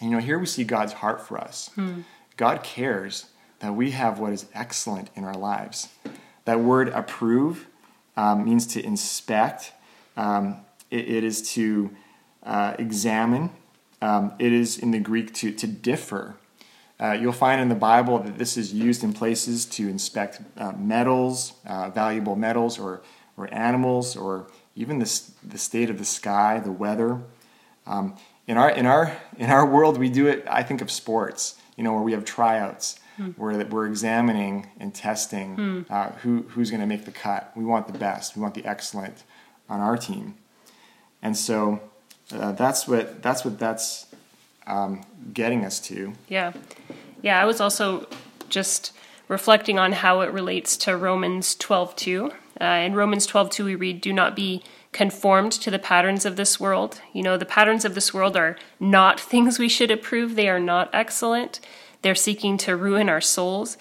You 0.00 0.08
know, 0.08 0.18
here 0.18 0.38
we 0.38 0.46
see 0.46 0.64
God's 0.64 0.94
heart 0.94 1.20
for 1.20 1.38
us. 1.38 1.70
Hmm. 1.74 2.00
God 2.38 2.62
cares 2.62 3.26
that 3.60 3.74
we 3.74 3.90
have 3.90 4.18
what 4.18 4.32
is 4.32 4.46
excellent 4.54 5.10
in 5.14 5.24
our 5.24 5.34
lives. 5.34 5.88
That 6.46 6.60
word 6.60 6.88
approve 6.88 7.66
um, 8.16 8.44
means 8.46 8.66
to 8.68 8.84
inspect, 8.84 9.72
um, 10.16 10.56
it, 10.90 11.08
it 11.08 11.24
is 11.24 11.52
to 11.52 11.90
uh, 12.42 12.74
examine, 12.78 13.50
um, 14.02 14.34
it 14.38 14.52
is 14.52 14.78
in 14.78 14.90
the 14.90 14.98
Greek 14.98 15.32
to, 15.34 15.52
to 15.52 15.66
differ. 15.66 16.36
Uh, 17.00 17.12
you'll 17.12 17.32
find 17.32 17.60
in 17.60 17.68
the 17.68 17.74
Bible 17.74 18.18
that 18.18 18.36
this 18.36 18.56
is 18.56 18.72
used 18.74 19.02
in 19.02 19.12
places 19.12 19.64
to 19.64 19.88
inspect 19.88 20.40
uh, 20.56 20.72
metals, 20.72 21.54
uh, 21.66 21.88
valuable 21.90 22.36
metals, 22.36 22.78
or, 22.78 23.00
or 23.36 23.52
animals, 23.52 24.16
or 24.16 24.46
even 24.76 24.98
the, 24.98 25.22
the 25.42 25.58
state 25.58 25.88
of 25.88 25.98
the 25.98 26.04
sky, 26.04 26.60
the 26.62 26.70
weather. 26.70 27.20
Um, 27.86 28.16
in, 28.46 28.56
our, 28.58 28.70
in, 28.70 28.86
our, 28.86 29.16
in 29.38 29.50
our 29.50 29.66
world, 29.66 29.98
we 29.98 30.10
do 30.10 30.26
it, 30.26 30.44
I 30.46 30.62
think, 30.62 30.82
of 30.82 30.90
sports, 30.90 31.56
you 31.76 31.82
know, 31.82 31.92
where 31.92 32.02
we 32.02 32.12
have 32.12 32.24
tryouts 32.24 33.00
mm. 33.18 33.36
where 33.36 33.64
we're 33.66 33.86
examining 33.86 34.68
and 34.78 34.94
testing 34.94 35.56
mm. 35.56 35.90
uh, 35.90 36.10
who, 36.22 36.42
who's 36.48 36.70
going 36.70 36.80
to 36.80 36.86
make 36.86 37.04
the 37.04 37.12
cut. 37.12 37.52
We 37.54 37.64
want 37.64 37.86
the 37.86 37.98
best. 37.98 38.36
We 38.36 38.42
want 38.42 38.54
the 38.54 38.64
excellent 38.64 39.24
on 39.68 39.80
our 39.80 39.96
team. 39.96 40.34
And 41.22 41.36
so 41.36 41.80
uh, 42.34 42.52
that's 42.52 42.86
what 42.88 43.22
that's 43.22 43.44
what 43.44 43.58
that's 43.58 44.06
um, 44.66 45.04
getting 45.32 45.64
us 45.64 45.80
to. 45.80 46.12
Yeah, 46.28 46.52
yeah. 47.20 47.40
I 47.40 47.44
was 47.44 47.60
also 47.60 48.06
just 48.48 48.92
reflecting 49.28 49.78
on 49.78 49.92
how 49.92 50.20
it 50.20 50.32
relates 50.32 50.76
to 50.78 50.96
Romans 50.96 51.54
twelve 51.54 51.96
two. 51.96 52.32
Uh, 52.60 52.64
in 52.64 52.94
Romans 52.94 53.26
twelve 53.26 53.50
two, 53.50 53.64
we 53.64 53.74
read, 53.74 54.00
"Do 54.00 54.12
not 54.12 54.36
be 54.36 54.62
conformed 54.92 55.52
to 55.52 55.70
the 55.70 55.78
patterns 55.78 56.24
of 56.24 56.36
this 56.36 56.60
world. 56.60 57.00
You 57.12 57.22
know, 57.22 57.36
the 57.36 57.46
patterns 57.46 57.84
of 57.84 57.94
this 57.94 58.12
world 58.14 58.36
are 58.36 58.56
not 58.78 59.18
things 59.32 59.58
we 59.58 59.68
should 59.68 59.90
approve, 59.90 60.34
they 60.34 60.48
are 60.48 60.60
not 60.60 60.90
excellent. 60.92 61.60
They're 62.02 62.14
seeking 62.14 62.56
to 62.58 62.76
ruin 62.76 63.08
our 63.08 63.20
souls. 63.20 63.76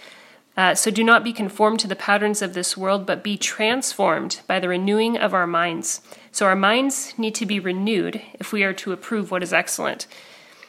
Uh, 0.57 0.75
so 0.75 0.91
do 0.91 1.03
not 1.03 1.23
be 1.23 1.31
conformed 1.31 1.79
to 1.79 1.87
the 1.87 1.95
patterns 1.95 2.41
of 2.41 2.53
this 2.53 2.75
world, 2.75 3.05
but 3.05 3.23
be 3.23 3.37
transformed 3.37 4.41
by 4.47 4.59
the 4.59 4.67
renewing 4.67 5.17
of 5.17 5.33
our 5.33 5.47
minds. 5.47 6.01
So 6.31 6.45
our 6.45 6.55
minds 6.55 7.13
need 7.17 7.35
to 7.35 7.45
be 7.45 7.59
renewed 7.59 8.21
if 8.33 8.51
we 8.51 8.63
are 8.63 8.73
to 8.73 8.91
approve 8.91 9.31
what 9.31 9.43
is 9.43 9.53
excellent. 9.53 10.07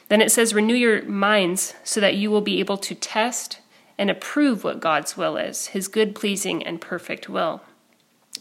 Then 0.07 0.21
it 0.21 0.31
says, 0.31 0.53
Renew 0.53 0.75
your 0.75 1.03
minds 1.03 1.73
so 1.83 1.99
that 1.99 2.15
you 2.15 2.31
will 2.31 2.41
be 2.41 2.59
able 2.59 2.77
to 2.77 2.95
test 2.95 3.59
and 3.97 4.09
approve 4.09 4.63
what 4.63 4.79
God's 4.79 5.17
will 5.17 5.37
is, 5.37 5.67
his 5.67 5.87
good, 5.87 6.15
pleasing, 6.15 6.63
and 6.63 6.79
perfect 6.79 7.29
will. 7.29 7.61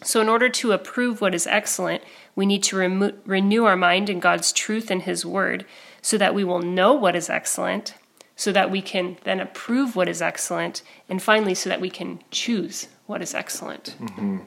So, 0.02 0.20
in 0.20 0.28
order 0.28 0.48
to 0.48 0.72
approve 0.72 1.20
what 1.20 1.35
is 1.35 1.46
excellent, 1.46 2.02
we 2.35 2.46
need 2.46 2.62
to 2.64 2.76
remo- 2.76 3.12
renew 3.24 3.64
our 3.64 3.76
mind 3.76 4.09
in 4.09 4.20
God's 4.20 4.52
truth 4.52 4.90
and 4.90 5.02
his 5.02 5.26
word 5.26 5.64
so 6.00 6.18
that 6.18 6.35
we 6.35 6.42
will 6.44 6.61
know 6.61 6.92
what 6.92 7.14
is 7.14 7.31
excellent 7.31 7.94
so 8.42 8.50
that 8.50 8.72
we 8.72 8.83
can 8.83 9.16
then 9.22 9.38
approve 9.38 9.94
what 9.94 10.09
is 10.09 10.20
excellent, 10.20 10.83
and 11.09 11.22
finally, 11.22 11.55
so 11.55 11.70
that 11.70 11.81
we 11.81 11.88
can 11.88 12.18
choose 12.33 12.88
what 13.07 13.22
is 13.22 13.35
excellent. 13.35 13.94
Mm-hmm. 14.00 14.38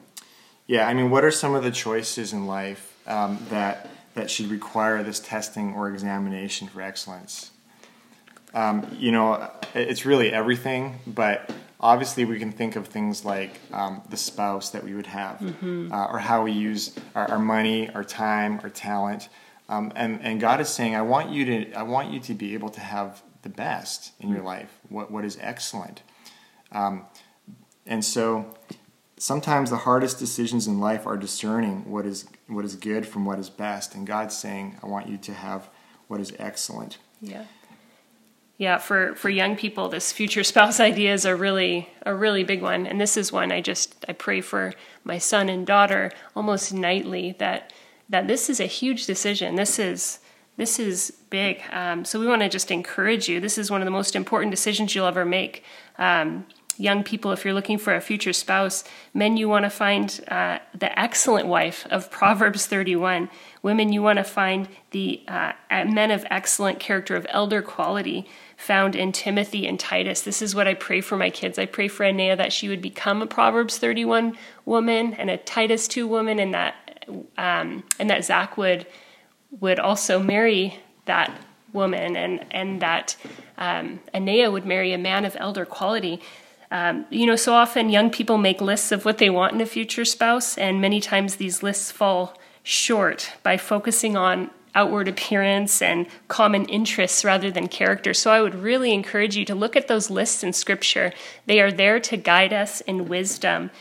Yeah, 0.67 0.85
I 0.85 0.93
mean, 0.93 1.09
what 1.09 1.23
are 1.23 1.31
some 1.31 1.55
of 1.55 1.63
the 1.63 1.71
choices 1.71 2.33
in 2.33 2.45
life 2.45 2.93
um, 3.07 3.37
that 3.49 3.89
that 4.15 4.29
should 4.29 4.47
require 4.47 5.01
this 5.01 5.21
testing 5.21 5.75
or 5.75 5.87
examination 5.87 6.67
for 6.67 6.81
excellence? 6.81 7.51
Um, 8.53 8.85
you 8.99 9.13
know, 9.13 9.49
it's 9.73 10.05
really 10.05 10.29
everything, 10.33 10.99
but 11.07 11.49
obviously 11.79 12.25
we 12.25 12.37
can 12.37 12.51
think 12.51 12.75
of 12.75 12.87
things 12.87 13.23
like 13.23 13.61
um, 13.71 14.01
the 14.09 14.17
spouse 14.17 14.71
that 14.71 14.83
we 14.83 14.93
would 14.93 15.07
have, 15.07 15.39
mm-hmm. 15.39 15.89
uh, 15.93 16.07
or 16.07 16.19
how 16.19 16.43
we 16.43 16.51
use 16.51 16.93
our, 17.15 17.31
our, 17.31 17.39
money, 17.39 17.89
our 17.91 18.03
time, 18.03 18.59
our 18.61 18.69
talent. 18.69 19.29
Um, 19.69 19.93
and, 19.95 20.21
and 20.21 20.41
God 20.41 20.59
is 20.59 20.67
saying, 20.67 20.95
I 20.95 21.01
want 21.01 21.29
you 21.31 21.45
to, 21.45 21.73
I 21.73 21.83
want 21.83 22.11
you 22.11 22.19
to 22.21 22.33
be 22.33 22.53
able 22.53 22.69
to 22.69 22.81
have 22.81 23.21
the 23.45 23.49
best 23.49 24.11
in 24.19 24.29
your 24.29 24.41
life, 24.41 24.79
what, 24.89 25.11
what 25.11 25.23
is 25.23 25.37
excellent. 25.39 26.01
Um, 26.71 27.05
and 27.85 28.03
so 28.03 28.55
sometimes 29.17 29.69
the 29.69 29.77
hardest 29.77 30.17
decisions 30.17 30.65
in 30.65 30.79
life 30.79 31.05
are 31.05 31.15
discerning 31.15 31.89
what 31.89 32.07
is, 32.07 32.25
what 32.47 32.65
is 32.65 32.75
good 32.75 33.05
from 33.07 33.23
what 33.23 33.37
is 33.37 33.51
best. 33.51 33.93
And 33.93 34.05
God's 34.05 34.35
saying, 34.35 34.77
I 34.81 34.87
want 34.87 35.07
you 35.07 35.17
to 35.17 35.33
have 35.33 35.69
what 36.07 36.19
is 36.19 36.33
excellent. 36.39 36.97
Yeah. 37.21 37.45
Yeah, 38.57 38.79
for, 38.79 39.13
for 39.15 39.29
young 39.29 39.55
people, 39.55 39.89
this 39.89 40.11
future 40.11 40.43
spouse 40.43 40.79
idea 40.91 41.13
is 41.13 41.25
a 41.25 41.35
really 41.35 41.89
a 42.03 42.15
really 42.15 42.43
big 42.43 42.61
one, 42.61 42.87
and 42.87 42.99
this 43.01 43.17
is 43.17 43.31
one 43.31 43.51
I 43.51 43.59
just 43.59 44.05
I 44.07 44.13
pray 44.13 44.39
for 44.39 44.73
my 45.03 45.17
son 45.17 45.49
and 45.49 45.67
daughter 45.67 46.11
almost 46.35 46.73
nightly 46.73 47.35
that 47.39 47.73
that 48.07 48.27
this 48.27 48.49
is 48.49 48.61
a 48.61 48.65
huge 48.65 49.05
decision. 49.05 49.55
This 49.55 49.77
is 49.77 50.19
this 50.57 50.79
is 50.79 51.11
big. 51.29 51.61
Um, 51.71 52.05
so 52.05 52.19
we 52.19 52.27
want 52.27 52.41
to 52.41 52.49
just 52.49 52.71
encourage 52.71 53.27
you. 53.27 53.39
This 53.39 53.57
is 53.57 53.69
one 53.69 53.81
of 53.81 53.85
the 53.85 53.91
most 53.91 54.15
important 54.15 54.51
decisions 54.51 54.95
you'll 54.95 55.07
ever 55.07 55.25
make. 55.25 55.63
Um, 55.97 56.45
young 56.77 57.03
people, 57.03 57.31
if 57.31 57.45
you're 57.45 57.53
looking 57.53 57.77
for 57.77 57.95
a 57.95 58.01
future 58.01 58.33
spouse, 58.33 58.83
men, 59.13 59.37
you 59.37 59.47
want 59.47 59.63
to 59.63 59.69
find 59.69 60.23
uh, 60.27 60.59
the 60.73 60.97
excellent 60.99 61.47
wife 61.47 61.85
of 61.89 62.11
Proverbs 62.11 62.65
31. 62.65 63.29
Women, 63.61 63.93
you 63.93 64.01
want 64.01 64.17
to 64.17 64.23
find 64.23 64.67
the 64.91 65.23
uh, 65.27 65.53
men 65.69 66.11
of 66.11 66.25
excellent 66.29 66.79
character, 66.79 67.15
of 67.15 67.25
elder 67.29 67.61
quality, 67.61 68.27
found 68.57 68.95
in 68.95 69.11
Timothy 69.11 69.67
and 69.67 69.79
Titus. 69.79 70.21
This 70.21 70.41
is 70.41 70.55
what 70.55 70.67
I 70.67 70.73
pray 70.73 71.01
for 71.01 71.17
my 71.17 71.29
kids. 71.29 71.57
I 71.57 71.65
pray 71.65 71.87
for 71.87 72.03
Anea 72.03 72.35
that 72.35 72.53
she 72.53 72.69
would 72.69 72.81
become 72.81 73.21
a 73.21 73.27
Proverbs 73.27 73.77
31 73.77 74.37
woman 74.65 75.13
and 75.13 75.29
a 75.29 75.37
Titus 75.37 75.87
2 75.87 76.07
woman, 76.07 76.39
and 76.39 76.53
that 76.53 76.75
um, 77.37 77.83
and 77.99 78.09
that 78.09 78.25
Zach 78.25 78.57
would 78.57 78.87
would 79.59 79.79
also 79.79 80.19
marry 80.19 80.79
that 81.05 81.31
woman 81.73 82.15
and, 82.15 82.45
and 82.51 82.81
that 82.81 83.15
um, 83.57 83.99
Anea 84.13 84.49
would 84.49 84.65
marry 84.65 84.93
a 84.93 84.97
man 84.97 85.25
of 85.25 85.35
elder 85.39 85.65
quality. 85.65 86.21
Um, 86.71 87.05
you 87.09 87.25
know, 87.25 87.35
so 87.35 87.53
often 87.53 87.89
young 87.89 88.09
people 88.09 88.37
make 88.37 88.61
lists 88.61 88.91
of 88.91 89.05
what 89.05 89.17
they 89.17 89.29
want 89.29 89.53
in 89.53 89.61
a 89.61 89.65
future 89.65 90.05
spouse, 90.05 90.57
and 90.57 90.81
many 90.81 90.99
times 90.99 91.35
these 91.35 91.61
lists 91.61 91.91
fall 91.91 92.37
short 92.63 93.31
by 93.43 93.57
focusing 93.57 94.17
on 94.17 94.49
outward 94.73 95.07
appearance 95.07 95.81
and 95.81 96.05
common 96.27 96.65
interests 96.65 97.23
rather 97.23 97.49
than 97.49 97.67
character. 97.67 98.13
So 98.13 98.31
I 98.31 98.41
would 98.41 98.55
really 98.55 98.93
encourage 98.93 99.37
you 99.37 99.45
to 99.45 99.55
look 99.55 99.75
at 99.75 99.87
those 99.87 100.09
lists 100.09 100.43
in 100.43 100.51
Scripture. 100.51 101.13
They 101.45 101.61
are 101.61 101.71
there 101.71 101.99
to 102.01 102.17
guide 102.17 102.51
us 102.51 102.81
in 102.81 103.07
wisdom. 103.07 103.71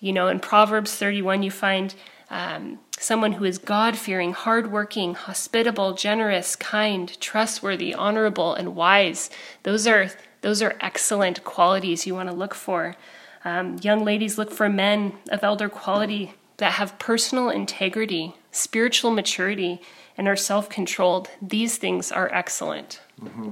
You 0.00 0.12
know, 0.12 0.26
in 0.28 0.40
Proverbs 0.40 0.96
31, 0.96 1.42
you 1.42 1.50
find 1.50 1.94
um, 2.30 2.78
someone 2.98 3.32
who 3.32 3.44
is 3.44 3.58
God 3.58 3.96
fearing, 3.96 4.32
hardworking, 4.32 5.14
hospitable, 5.14 5.94
generous, 5.94 6.54
kind, 6.56 7.20
trustworthy, 7.20 7.92
honorable, 7.92 8.54
and 8.54 8.76
wise. 8.76 9.30
Those 9.64 9.86
are 9.86 10.10
those 10.42 10.62
are 10.62 10.76
excellent 10.80 11.44
qualities 11.44 12.06
you 12.06 12.14
want 12.14 12.30
to 12.30 12.34
look 12.34 12.54
for. 12.54 12.96
Um, 13.44 13.76
young 13.82 14.04
ladies 14.04 14.38
look 14.38 14.50
for 14.50 14.68
men 14.68 15.14
of 15.30 15.42
elder 15.42 15.68
quality 15.68 16.34
that 16.58 16.72
have 16.74 16.98
personal 16.98 17.50
integrity, 17.50 18.34
spiritual 18.50 19.10
maturity, 19.10 19.82
and 20.16 20.28
are 20.28 20.36
self 20.36 20.68
controlled. 20.68 21.28
These 21.42 21.78
things 21.78 22.12
are 22.12 22.32
excellent. 22.32 23.00
Mm-hmm. 23.20 23.50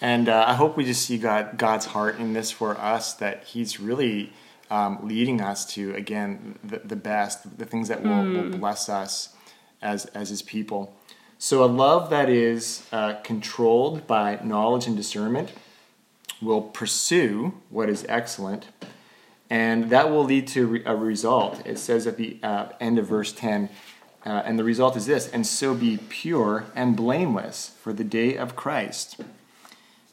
And 0.00 0.28
uh, 0.28 0.44
I 0.46 0.54
hope 0.54 0.76
we 0.76 0.84
just 0.84 1.06
see 1.06 1.16
God, 1.16 1.56
God's 1.56 1.86
heart 1.86 2.18
in 2.18 2.32
this 2.32 2.50
for 2.50 2.78
us 2.78 3.14
that 3.14 3.44
He's 3.44 3.80
really 3.80 4.32
um, 4.70 4.98
leading 5.02 5.40
us 5.40 5.64
to 5.74 5.94
again 5.94 6.58
the, 6.64 6.80
the 6.84 6.96
best, 6.96 7.58
the 7.58 7.64
things 7.64 7.88
that 7.88 8.02
will, 8.02 8.10
mm. 8.10 8.34
will, 8.34 8.42
hmm. 8.52 8.60
bless 8.60 8.88
us 8.88 9.34
as 9.82 10.06
as 10.06 10.28
His 10.28 10.42
people. 10.42 10.94
So 11.38 11.62
a 11.62 11.66
love 11.66 12.10
that 12.10 12.28
is 12.28 12.86
uh, 12.92 13.14
controlled 13.22 14.06
by 14.06 14.38
knowledge 14.42 14.86
and 14.86 14.96
discernment 14.96 15.52
will 16.40 16.62
pursue 16.62 17.54
what 17.70 17.88
is 17.88 18.04
excellent, 18.08 18.66
and 19.50 19.90
that 19.90 20.10
will 20.10 20.24
lead 20.24 20.46
to 20.48 20.82
a 20.84 20.96
result. 20.96 21.66
It 21.66 21.78
says 21.78 22.06
at 22.06 22.16
the 22.16 22.38
uh, 22.42 22.68
end 22.80 22.98
of 22.98 23.06
verse 23.06 23.32
ten. 23.32 23.68
Uh, 24.24 24.42
and 24.44 24.58
the 24.58 24.64
result 24.64 24.96
is 24.96 25.06
this, 25.06 25.28
and 25.28 25.46
so 25.46 25.72
be 25.72 26.00
pure 26.08 26.64
and 26.74 26.96
blameless 26.96 27.70
for 27.80 27.92
the 27.92 28.02
day 28.02 28.36
of 28.36 28.56
Christ. 28.56 29.20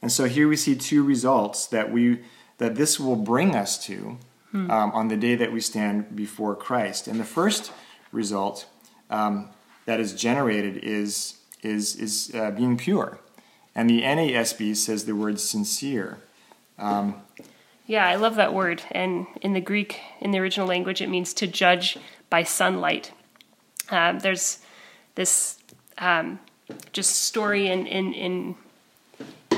And 0.04 0.12
so 0.12 0.26
here 0.26 0.48
we 0.48 0.56
see 0.56 0.76
two 0.76 1.02
results 1.02 1.66
that 1.68 1.92
we 1.92 2.20
that 2.60 2.76
this 2.76 3.00
will 3.00 3.16
bring 3.16 3.56
us 3.56 3.84
to 3.86 4.18
hmm. 4.54 4.72
um, 4.72 4.92
on 4.92 5.10
the 5.10 5.18
day 5.18 5.36
that 5.36 5.52
we 5.52 5.60
stand 5.60 6.16
before 6.16 6.56
Christ. 6.56 7.08
And 7.08 7.20
the 7.20 7.26
first 7.26 7.74
result 8.12 8.68
um, 9.10 9.50
that 9.86 10.00
is 10.00 10.14
generated 10.14 10.78
is 10.78 11.38
is 11.62 11.96
is 11.96 12.32
uh, 12.36 12.52
being 12.52 12.78
pure, 12.78 13.20
and 13.76 13.90
the 13.90 14.02
NASB 14.02 14.76
says 14.76 15.06
the 15.06 15.16
word 15.16 15.40
sincere. 15.40 16.20
Um, 16.78 17.22
yeah, 17.86 18.08
I 18.08 18.16
love 18.16 18.36
that 18.36 18.54
word, 18.54 18.82
and 18.92 19.26
in 19.42 19.54
the 19.54 19.62
Greek, 19.62 20.00
in 20.22 20.32
the 20.32 20.40
original 20.40 20.68
language, 20.68 21.02
it 21.02 21.10
means 21.10 21.34
to 21.36 21.48
judge 21.48 21.98
by 22.30 22.44
sunlight. 22.44 23.12
Um, 23.90 24.20
there's 24.20 24.60
this 25.16 25.60
um, 25.98 26.40
just 26.92 27.24
story 27.24 27.68
in 27.68 27.86
in 27.88 28.14
in 28.14 28.56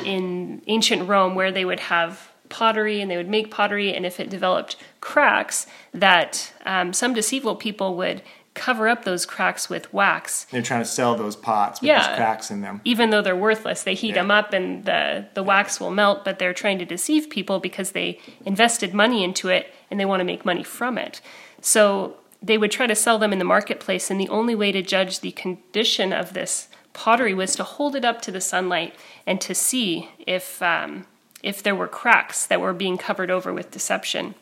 in 0.04 0.62
ancient 0.68 1.08
Rome 1.08 1.36
where 1.36 1.52
they 1.52 1.66
would 1.66 1.80
have 1.82 2.32
pottery 2.50 3.02
and 3.02 3.10
they 3.10 3.18
would 3.18 3.30
make 3.30 3.52
pottery, 3.52 3.94
and 3.94 4.06
if 4.06 4.20
it 4.20 4.30
developed 4.30 4.76
cracks, 5.02 5.68
that 5.94 6.54
um, 6.66 6.94
some 6.94 7.14
deceitful 7.14 7.56
people 7.56 7.96
would 7.96 8.22
cover 8.56 8.88
up 8.88 9.04
those 9.04 9.26
cracks 9.26 9.70
with 9.70 9.94
wax. 9.94 10.46
They're 10.50 10.62
trying 10.62 10.82
to 10.82 10.90
sell 10.90 11.16
those 11.16 11.36
pots 11.36 11.82
with 11.82 11.90
yeah. 11.90 12.08
those 12.08 12.16
cracks 12.16 12.50
in 12.50 12.62
them. 12.62 12.82
Even 12.86 13.10
though 13.10 13.22
they're 13.22 13.36
worthless, 13.36 13.84
they 13.84 13.94
heat 13.94 14.10
yeah. 14.10 14.22
them 14.22 14.32
up 14.32 14.54
and 14.54 14.86
the, 14.86 15.28
the 15.34 15.42
yeah. 15.42 15.48
wax 15.48 15.80
will 15.80 15.92
melt, 15.92 16.24
but 16.24 16.40
they're 16.40 16.54
trying 16.54 16.80
to 16.80 16.86
deceive 16.86 17.30
people 17.30 17.60
because 17.60 17.92
they 17.92 18.18
invested 18.46 18.94
money 18.94 19.24
into 19.24 19.50
it 19.50 19.74
and 19.92 20.00
they 20.00 20.06
want 20.06 20.22
to 20.22 20.26
make 20.26 20.46
money 20.46 20.64
from 20.64 20.98
it. 20.98 21.20
So 21.60 22.16
they 22.42 22.58
would 22.58 22.72
try 22.72 22.88
to 22.88 22.96
sell 22.96 23.20
them 23.20 23.34
in 23.34 23.40
the 23.40 23.46
marketplace, 23.46 24.10
and 24.10 24.20
the 24.20 24.30
only 24.30 24.56
way 24.56 24.72
to 24.72 24.82
judge 24.82 25.20
the 25.20 25.32
condition 25.32 26.14
of 26.14 26.34
this 26.34 26.70
pottery 26.94 27.34
was 27.34 27.56
to 27.56 27.64
hold 27.64 27.96
it 27.96 28.06
up 28.06 28.22
to 28.22 28.32
the 28.32 28.42
sunlight 28.42 28.96
and 29.26 29.42
to 29.42 29.54
see 29.54 30.10
if 30.26 30.62
um, 30.62 31.06
if 31.46 31.62
there 31.62 31.76
were 31.76 31.88
cracks 31.88 32.46
that 32.48 32.60
were 32.60 32.74
being 32.74 32.98
covered 32.98 33.30
over 33.30 33.54
with 33.54 33.72
deception. 33.72 34.36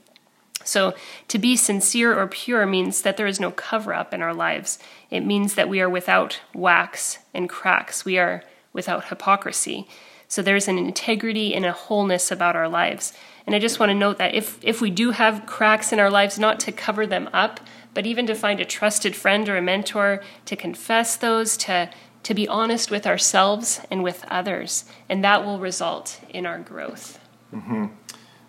So, 0.64 0.94
to 1.28 1.38
be 1.38 1.58
sincere 1.58 2.18
or 2.18 2.26
pure 2.28 2.66
means 2.66 3.02
that 3.02 3.18
there 3.18 3.28
is 3.28 3.40
no 3.40 3.52
cover 3.52 3.94
up 3.94 4.14
in 4.14 4.22
our 4.22 4.34
lives. 4.34 4.80
It 5.12 5.26
means 5.26 5.56
that 5.56 5.68
we 5.68 5.82
are 5.82 5.90
without 5.90 6.40
wax 6.54 7.20
and 7.34 7.50
cracks. 7.50 8.06
We 8.06 8.18
are 8.18 8.44
without 8.72 9.10
hypocrisy. 9.10 9.88
So, 10.30 10.42
there's 10.42 10.70
an 10.70 10.78
integrity 10.78 11.54
and 11.54 11.66
a 11.66 11.74
wholeness 11.74 12.32
about 12.32 12.56
our 12.56 12.70
lives. 12.70 13.12
And 13.46 13.54
I 13.54 13.60
just 13.60 13.78
want 13.78 13.90
to 13.90 13.94
note 13.94 14.18
that 14.20 14.34
if, 14.34 14.58
if 14.64 14.80
we 14.80 14.90
do 14.90 15.12
have 15.12 15.46
cracks 15.46 15.92
in 15.92 16.00
our 16.00 16.10
lives, 16.10 16.40
not 16.40 16.62
to 16.62 16.72
cover 16.72 17.06
them 17.06 17.30
up, 17.34 17.60
but 17.94 18.06
even 18.06 18.26
to 18.28 18.34
find 18.34 18.62
a 18.62 18.66
trusted 18.66 19.18
friend 19.18 19.50
or 19.50 19.58
a 19.58 19.62
mentor 19.62 20.24
to 20.46 20.56
confess 20.56 21.18
those, 21.18 21.58
to 21.58 21.90
to 22.24 22.34
be 22.34 22.48
honest 22.48 22.90
with 22.90 23.06
ourselves 23.06 23.82
and 23.92 24.04
with 24.04 24.26
others, 24.30 24.86
and 25.10 25.24
that 25.24 25.46
will 25.46 25.60
result 25.60 26.20
in 26.30 26.46
our 26.46 26.60
growth. 26.60 27.20
Mm-hmm. 27.54 27.88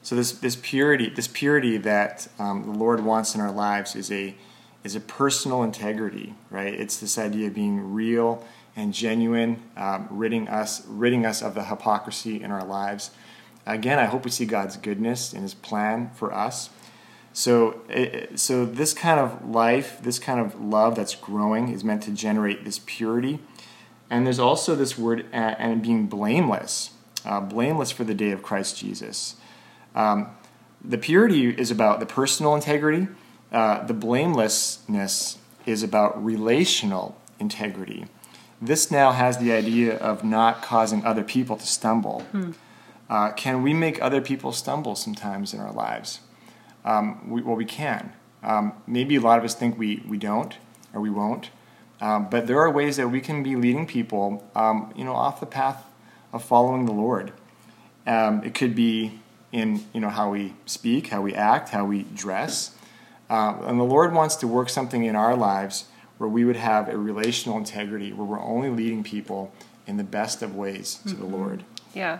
So 0.02 0.14
this 0.14 0.32
this 0.32 0.56
purity, 0.56 1.08
this 1.10 1.28
purity 1.28 1.76
that 1.78 2.28
um, 2.38 2.64
the 2.64 2.78
Lord 2.78 3.04
wants 3.04 3.34
in 3.34 3.40
our 3.40 3.52
lives 3.52 3.96
is 3.96 4.10
a 4.12 4.34
is 4.84 4.94
a 4.94 5.00
personal 5.00 5.62
integrity, 5.62 6.34
right? 6.50 6.74
It's 6.74 6.98
this 6.98 7.18
idea 7.18 7.48
of 7.48 7.54
being 7.54 7.94
real 7.94 8.44
and 8.76 8.92
genuine, 8.92 9.62
um, 9.76 10.08
ridding 10.10 10.48
us 10.48 10.84
ridding 10.86 11.24
us 11.24 11.42
of 11.42 11.54
the 11.54 11.64
hypocrisy 11.64 12.42
in 12.42 12.50
our 12.50 12.64
lives. 12.64 13.10
Again, 13.66 13.98
I 13.98 14.04
hope 14.04 14.24
we 14.24 14.30
see 14.30 14.44
God's 14.44 14.76
goodness 14.76 15.32
and 15.32 15.42
His 15.42 15.54
plan 15.54 16.10
for 16.14 16.34
us. 16.34 16.70
So, 17.32 17.80
so 18.36 18.64
this 18.64 18.94
kind 18.94 19.18
of 19.18 19.48
life, 19.48 20.00
this 20.00 20.20
kind 20.20 20.38
of 20.38 20.60
love 20.60 20.94
that's 20.94 21.16
growing, 21.16 21.68
is 21.68 21.82
meant 21.82 22.04
to 22.04 22.12
generate 22.12 22.64
this 22.64 22.80
purity. 22.86 23.40
And 24.10 24.26
there's 24.26 24.38
also 24.38 24.74
this 24.74 24.98
word 24.98 25.26
and 25.32 25.82
being 25.82 26.06
blameless, 26.06 26.90
uh, 27.24 27.40
blameless 27.40 27.90
for 27.90 28.04
the 28.04 28.14
day 28.14 28.30
of 28.30 28.42
Christ 28.42 28.78
Jesus. 28.78 29.36
Um, 29.94 30.28
the 30.82 30.98
purity 30.98 31.48
is 31.48 31.70
about 31.70 32.00
the 32.00 32.06
personal 32.06 32.54
integrity. 32.54 33.08
Uh, 33.50 33.84
the 33.86 33.94
blamelessness 33.94 35.38
is 35.64 35.82
about 35.82 36.22
relational 36.22 37.16
integrity. 37.38 38.06
This 38.60 38.90
now 38.90 39.12
has 39.12 39.38
the 39.38 39.52
idea 39.52 39.96
of 39.96 40.24
not 40.24 40.62
causing 40.62 41.04
other 41.04 41.24
people 41.24 41.56
to 41.56 41.66
stumble. 41.66 42.20
Hmm. 42.32 42.52
Uh, 43.08 43.32
can 43.32 43.62
we 43.62 43.74
make 43.74 44.00
other 44.02 44.20
people 44.20 44.52
stumble 44.52 44.94
sometimes 44.94 45.52
in 45.52 45.60
our 45.60 45.72
lives? 45.72 46.20
Um, 46.84 47.30
we, 47.30 47.42
well, 47.42 47.56
we 47.56 47.64
can. 47.64 48.12
Um, 48.42 48.74
maybe 48.86 49.16
a 49.16 49.20
lot 49.20 49.38
of 49.38 49.44
us 49.44 49.54
think 49.54 49.78
we, 49.78 50.02
we 50.06 50.18
don't 50.18 50.56
or 50.92 51.00
we 51.00 51.10
won't. 51.10 51.50
Um, 52.00 52.28
but 52.28 52.46
there 52.46 52.58
are 52.58 52.70
ways 52.70 52.96
that 52.96 53.08
we 53.08 53.20
can 53.20 53.42
be 53.42 53.56
leading 53.56 53.86
people, 53.86 54.48
um, 54.54 54.92
you 54.96 55.04
know, 55.04 55.14
off 55.14 55.40
the 55.40 55.46
path 55.46 55.84
of 56.32 56.44
following 56.44 56.86
the 56.86 56.92
Lord. 56.92 57.32
Um, 58.06 58.42
it 58.44 58.54
could 58.54 58.74
be 58.74 59.20
in, 59.52 59.84
you 59.92 60.00
know, 60.00 60.10
how 60.10 60.30
we 60.30 60.54
speak, 60.66 61.08
how 61.08 61.22
we 61.22 61.34
act, 61.34 61.70
how 61.70 61.84
we 61.84 62.02
dress. 62.02 62.76
Uh, 63.30 63.56
and 63.62 63.78
the 63.78 63.84
Lord 63.84 64.12
wants 64.12 64.36
to 64.36 64.48
work 64.48 64.68
something 64.68 65.04
in 65.04 65.16
our 65.16 65.36
lives 65.36 65.86
where 66.18 66.28
we 66.28 66.44
would 66.44 66.56
have 66.56 66.88
a 66.88 66.98
relational 66.98 67.56
integrity, 67.56 68.12
where 68.12 68.26
we're 68.26 68.40
only 68.40 68.68
leading 68.68 69.02
people 69.02 69.52
in 69.86 69.96
the 69.96 70.04
best 70.04 70.42
of 70.42 70.54
ways 70.54 70.96
to 71.06 71.10
mm-hmm. 71.10 71.20
the 71.20 71.36
Lord. 71.36 71.64
Yeah. 71.94 72.18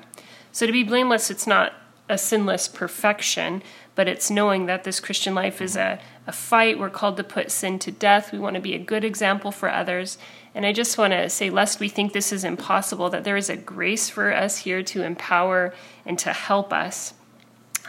So 0.53 0.67
to 0.67 0.73
be 0.73 0.85
blameless, 0.85 1.31
it's 1.31 1.47
not 1.47 1.73
a 2.09 2.19
sinless 2.19 2.69
perfection, 2.69 3.63
but 3.95 4.09
it's 4.09 4.31
knowing 4.31 4.67
that 4.67 4.85
this 4.85 5.01
Christian 5.01 5.35
life 5.35 5.61
is 5.61 5.77
a, 5.77 5.99
a 6.27 6.33
fight. 6.33 6.79
We're 6.79 6.91
called 6.91 7.17
to 7.19 7.25
put 7.25 7.51
sin 7.51 7.79
to 7.81 7.91
death. 7.91 8.33
We 8.33 8.39
want 8.39 8.55
to 8.55 8.61
be 8.61 8.75
a 8.75 8.79
good 8.79 9.05
example 9.05 9.53
for 9.53 9.71
others. 9.71 10.19
And 10.55 10.65
I 10.65 10.73
just 10.73 10.97
want 10.97 11.13
to 11.13 11.29
say, 11.29 11.51
lest 11.51 11.81
we 11.81 11.89
think 11.89 12.13
this 12.13 12.33
is 12.33 12.45
impossible, 12.45 13.11
that 13.11 13.25
there 13.25 13.37
is 13.37 13.51
a 13.51 13.57
grace 13.57 14.09
for 14.09 14.33
us 14.33 14.59
here 14.59 14.83
to 14.85 15.03
empower 15.03 15.75
and 16.07 16.19
to 16.21 16.33
help 16.33 16.73
us. 16.73 17.15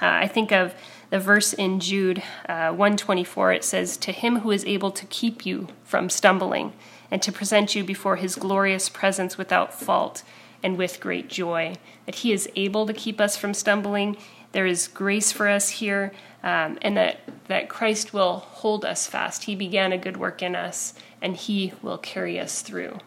Uh, 0.02 0.08
I 0.08 0.28
think 0.28 0.52
of 0.52 0.74
the 1.10 1.20
verse 1.20 1.54
in 1.54 1.80
Jude 1.80 2.22
uh, 2.50 2.70
124. 2.70 3.54
It 3.54 3.64
says, 3.64 3.98
To 3.98 4.12
him 4.12 4.40
who 4.40 4.52
is 4.52 4.66
able 4.66 4.92
to 4.92 5.06
keep 5.06 5.46
you 5.46 5.68
from 5.84 6.10
stumbling 6.10 6.74
and 7.10 7.22
to 7.22 7.32
present 7.32 7.76
you 7.76 7.84
before 7.84 8.18
his 8.18 8.36
glorious 8.36 8.90
presence 8.90 9.38
without 9.38 9.74
fault 9.74 10.24
and 10.62 10.78
with 10.78 11.00
great 11.00 11.30
joy. 11.30 11.76
That 12.06 12.16
he 12.16 12.34
is 12.34 12.50
able 12.56 12.88
to 12.88 12.94
keep 12.94 13.22
us 13.22 13.38
from 13.38 13.54
stumbling 13.54 14.18
there 14.56 14.66
is 14.66 14.88
grace 14.88 15.34
for 15.34 15.50
us 15.50 15.70
here, 15.70 16.14
um, 16.42 16.78
and 16.82 16.96
that, 16.96 17.20
that 17.50 17.68
Christ 17.68 18.14
will 18.14 18.38
hold 18.38 18.86
us 18.86 19.06
fast. 19.06 19.44
He 19.44 19.54
began 19.54 19.92
a 19.92 19.98
good 19.98 20.16
work 20.16 20.42
in 20.42 20.56
us, 20.56 20.94
and 21.22 21.36
He 21.36 21.74
will 21.82 21.98
carry 21.98 22.40
us 22.40 22.62
through. 22.62 23.00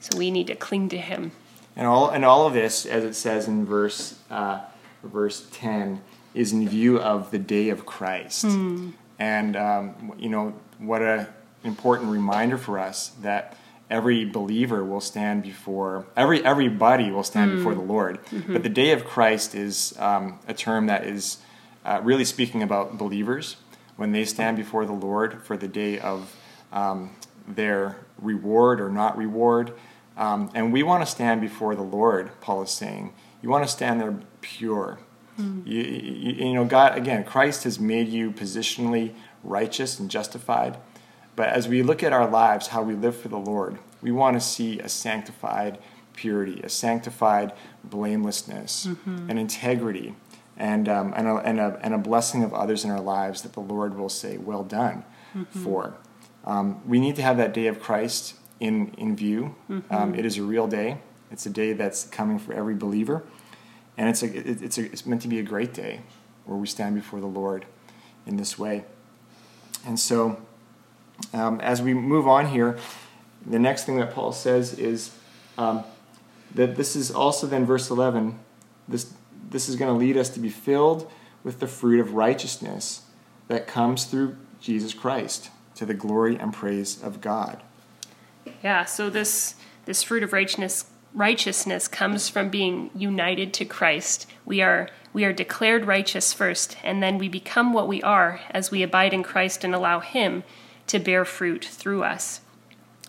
So 0.00 0.16
we 0.16 0.30
need 0.30 0.46
to 0.46 0.54
cling 0.54 0.88
to 0.88 0.98
Him. 0.98 1.32
And 1.76 1.86
all, 1.86 2.08
and 2.08 2.24
all 2.24 2.46
of 2.46 2.54
this, 2.54 2.86
as 2.86 3.04
it 3.04 3.12
says 3.12 3.46
in 3.46 3.66
verse, 3.66 4.18
uh, 4.30 4.60
verse 5.04 5.46
10, 5.52 6.00
is 6.32 6.54
in 6.54 6.66
view 6.66 6.98
of 6.98 7.30
the 7.30 7.38
day 7.38 7.68
of 7.68 7.84
Christ. 7.84 8.46
Hmm. 8.46 8.92
And, 9.18 9.56
um, 9.56 10.14
you 10.18 10.30
know, 10.30 10.54
what 10.78 11.02
an 11.02 11.26
important 11.62 12.10
reminder 12.10 12.56
for 12.56 12.78
us 12.78 13.08
that 13.20 13.54
every 13.90 14.24
believer 14.24 14.84
will 14.84 15.00
stand 15.00 15.42
before 15.42 16.06
every 16.16 16.44
everybody 16.44 17.10
will 17.10 17.24
stand 17.24 17.50
mm. 17.50 17.56
before 17.56 17.74
the 17.74 17.82
Lord. 17.82 18.24
Mm-hmm. 18.26 18.52
But 18.52 18.62
the 18.62 18.68
day 18.68 18.92
of 18.92 19.04
Christ 19.04 19.54
is 19.54 19.94
um, 19.98 20.38
a 20.46 20.54
term 20.54 20.86
that 20.86 21.04
is 21.04 21.38
uh, 21.84 22.00
really 22.02 22.24
speaking 22.24 22.62
about 22.62 22.96
believers 22.96 23.56
when 23.96 24.12
they 24.12 24.24
stand 24.24 24.56
before 24.56 24.86
the 24.86 24.92
Lord 24.92 25.42
for 25.44 25.56
the 25.56 25.68
day 25.68 25.98
of 25.98 26.34
um, 26.72 27.10
their 27.46 27.98
reward 28.18 28.80
or 28.80 28.88
not 28.88 29.16
reward. 29.18 29.72
Um, 30.16 30.50
and 30.54 30.72
we 30.72 30.82
want 30.82 31.04
to 31.04 31.10
stand 31.10 31.40
before 31.40 31.74
the 31.74 31.82
Lord. 31.82 32.30
Paul 32.40 32.62
is 32.62 32.70
saying 32.70 33.12
you 33.42 33.48
want 33.48 33.64
to 33.64 33.70
stand 33.70 34.00
there 34.00 34.18
pure. 34.40 34.98
Mm. 35.38 35.66
You, 35.66 35.82
you, 35.82 36.46
you 36.46 36.54
know, 36.54 36.64
God 36.64 36.96
again. 36.96 37.24
Christ 37.24 37.64
has 37.64 37.80
made 37.80 38.08
you 38.08 38.30
positionally 38.30 39.14
righteous 39.42 39.98
and 39.98 40.10
justified. 40.10 40.76
But 41.40 41.48
as 41.48 41.68
we 41.68 41.82
look 41.82 42.02
at 42.02 42.12
our 42.12 42.28
lives, 42.28 42.66
how 42.66 42.82
we 42.82 42.92
live 42.92 43.16
for 43.16 43.28
the 43.28 43.38
Lord, 43.38 43.78
we 44.02 44.12
want 44.12 44.36
to 44.36 44.42
see 44.42 44.78
a 44.78 44.90
sanctified 44.90 45.78
purity, 46.12 46.60
a 46.62 46.68
sanctified 46.68 47.54
blamelessness, 47.82 48.88
mm-hmm. 48.88 49.30
an 49.30 49.38
integrity, 49.38 50.14
and, 50.58 50.86
um, 50.86 51.14
and, 51.16 51.26
a, 51.26 51.36
and, 51.36 51.58
a, 51.58 51.80
and 51.82 51.94
a 51.94 51.98
blessing 51.98 52.42
of 52.42 52.52
others 52.52 52.84
in 52.84 52.90
our 52.90 53.00
lives 53.00 53.40
that 53.40 53.54
the 53.54 53.60
Lord 53.60 53.96
will 53.96 54.10
say, 54.10 54.36
Well 54.36 54.64
done, 54.64 55.02
mm-hmm. 55.34 55.64
for. 55.64 55.94
Um, 56.44 56.86
we 56.86 57.00
need 57.00 57.16
to 57.16 57.22
have 57.22 57.38
that 57.38 57.54
day 57.54 57.68
of 57.68 57.80
Christ 57.80 58.34
in, 58.60 58.92
in 58.98 59.16
view. 59.16 59.54
Mm-hmm. 59.70 59.94
Um, 59.94 60.14
it 60.14 60.26
is 60.26 60.36
a 60.36 60.42
real 60.42 60.66
day, 60.66 60.98
it's 61.32 61.46
a 61.46 61.50
day 61.50 61.72
that's 61.72 62.04
coming 62.04 62.38
for 62.38 62.52
every 62.52 62.74
believer. 62.74 63.24
And 63.96 64.10
it's, 64.10 64.22
a, 64.22 64.26
it's, 64.26 64.76
a, 64.76 64.84
it's 64.84 65.06
meant 65.06 65.22
to 65.22 65.28
be 65.28 65.38
a 65.38 65.42
great 65.42 65.72
day 65.72 66.02
where 66.44 66.58
we 66.58 66.66
stand 66.66 66.96
before 66.96 67.18
the 67.18 67.26
Lord 67.26 67.64
in 68.26 68.36
this 68.36 68.58
way. 68.58 68.84
And 69.86 69.98
so, 69.98 70.38
um, 71.32 71.60
as 71.60 71.82
we 71.82 71.94
move 71.94 72.26
on 72.26 72.48
here, 72.48 72.78
the 73.46 73.58
next 73.58 73.84
thing 73.84 73.96
that 73.98 74.12
Paul 74.14 74.32
says 74.32 74.78
is 74.78 75.16
um, 75.56 75.84
that 76.54 76.76
this 76.76 76.96
is 76.96 77.10
also 77.10 77.46
then 77.46 77.64
verse 77.64 77.90
11. 77.90 78.38
This, 78.88 79.12
this 79.50 79.68
is 79.68 79.76
going 79.76 79.92
to 79.92 79.98
lead 79.98 80.16
us 80.16 80.28
to 80.30 80.40
be 80.40 80.50
filled 80.50 81.10
with 81.42 81.60
the 81.60 81.66
fruit 81.66 82.00
of 82.00 82.14
righteousness 82.14 83.02
that 83.48 83.66
comes 83.66 84.04
through 84.04 84.36
Jesus 84.60 84.92
Christ 84.92 85.50
to 85.76 85.86
the 85.86 85.94
glory 85.94 86.36
and 86.36 86.52
praise 86.52 87.02
of 87.02 87.20
God. 87.20 87.62
Yeah, 88.62 88.84
so 88.84 89.08
this 89.10 89.54
this 89.86 90.02
fruit 90.02 90.22
of 90.22 90.32
righteousness 90.32 90.84
righteousness 91.14 91.88
comes 91.88 92.28
from 92.28 92.48
being 92.48 92.90
united 92.94 93.52
to 93.54 93.64
Christ. 93.64 94.26
We 94.44 94.60
are 94.60 94.88
we 95.12 95.24
are 95.24 95.32
declared 95.32 95.86
righteous 95.86 96.32
first, 96.32 96.76
and 96.84 97.02
then 97.02 97.18
we 97.18 97.28
become 97.28 97.72
what 97.72 97.88
we 97.88 98.02
are 98.02 98.40
as 98.50 98.70
we 98.70 98.82
abide 98.82 99.12
in 99.12 99.22
Christ 99.22 99.64
and 99.64 99.74
allow 99.74 100.00
him 100.00 100.44
to 100.90 100.98
bear 100.98 101.24
fruit 101.24 101.64
through 101.64 102.02
us. 102.02 102.40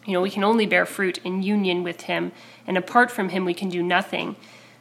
You 0.06 0.13
know, 0.13 0.22
we 0.22 0.30
can 0.30 0.44
only 0.44 0.67
bear 0.67 0.86
fruit 0.86 1.17
in 1.24 1.41
union 1.41 1.84
with 1.84 2.02
Him, 2.02 2.32
and 2.67 2.78
apart 2.78 3.10
from 3.10 3.30
Him, 3.30 3.44
we 3.44 3.54
can 3.54 3.70
do 3.70 3.82
nothing. 3.82 4.36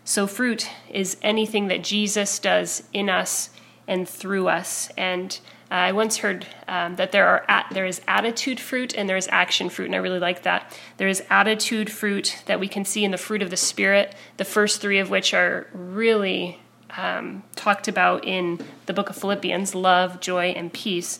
So, 0.04 0.26
fruit 0.26 0.68
is 0.90 1.16
anything 1.22 1.68
that 1.68 1.82
Jesus 1.82 2.38
does 2.38 2.82
in 2.92 3.08
us 3.08 3.50
and 3.86 4.08
through 4.08 4.48
us. 4.48 4.90
And 4.96 5.38
uh, 5.70 5.74
I 5.74 5.92
once 5.92 6.18
heard 6.18 6.46
um, 6.68 6.96
that 6.96 7.12
there 7.12 7.26
are 7.26 7.44
at, 7.48 7.66
there 7.72 7.86
is 7.86 8.00
attitude 8.06 8.60
fruit 8.60 8.94
and 8.94 9.08
there 9.08 9.16
is 9.16 9.28
action 9.28 9.70
fruit, 9.70 9.86
and 9.86 9.94
I 9.94 9.98
really 9.98 10.18
like 10.18 10.42
that. 10.42 10.76
There 10.98 11.08
is 11.08 11.22
attitude 11.30 11.90
fruit 11.90 12.42
that 12.46 12.60
we 12.60 12.68
can 12.68 12.84
see 12.84 13.04
in 13.04 13.12
the 13.12 13.18
fruit 13.18 13.40
of 13.40 13.50
the 13.50 13.56
Spirit, 13.56 14.14
the 14.36 14.44
first 14.44 14.80
three 14.80 14.98
of 14.98 15.08
which 15.10 15.32
are 15.32 15.68
really 15.72 16.60
um, 16.96 17.44
talked 17.56 17.88
about 17.88 18.26
in 18.26 18.58
the 18.86 18.92
book 18.92 19.08
of 19.08 19.16
Philippians 19.16 19.74
love, 19.74 20.20
joy, 20.20 20.48
and 20.48 20.72
peace 20.72 21.18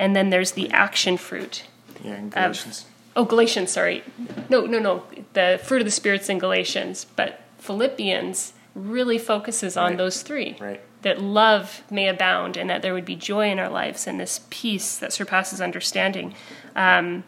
and 0.00 0.16
then 0.16 0.30
there's 0.30 0.52
the 0.52 0.70
action 0.70 1.18
fruit. 1.18 1.64
Yeah, 2.02 2.16
in 2.16 2.30
Galatians. 2.30 2.86
oh, 3.14 3.26
Galatians, 3.26 3.70
sorry. 3.70 4.02
No, 4.48 4.64
no, 4.64 4.78
no. 4.78 5.04
The 5.34 5.60
fruit 5.62 5.82
of 5.82 5.84
the 5.84 5.90
Spirit's 5.90 6.30
in 6.30 6.38
Galatians, 6.38 7.04
but 7.16 7.40
Philippians 7.58 8.54
really 8.74 9.18
focuses 9.18 9.76
on 9.76 9.90
right. 9.90 9.98
those 9.98 10.22
three. 10.22 10.56
Right. 10.58 10.80
That 11.02 11.20
love 11.20 11.82
may 11.90 12.08
abound 12.08 12.56
and 12.56 12.70
that 12.70 12.80
there 12.80 12.94
would 12.94 13.04
be 13.04 13.14
joy 13.14 13.50
in 13.50 13.58
our 13.58 13.68
lives 13.68 14.06
and 14.06 14.18
this 14.18 14.40
peace 14.48 14.96
that 14.96 15.12
surpasses 15.12 15.60
understanding. 15.60 16.34
Um, 16.74 17.24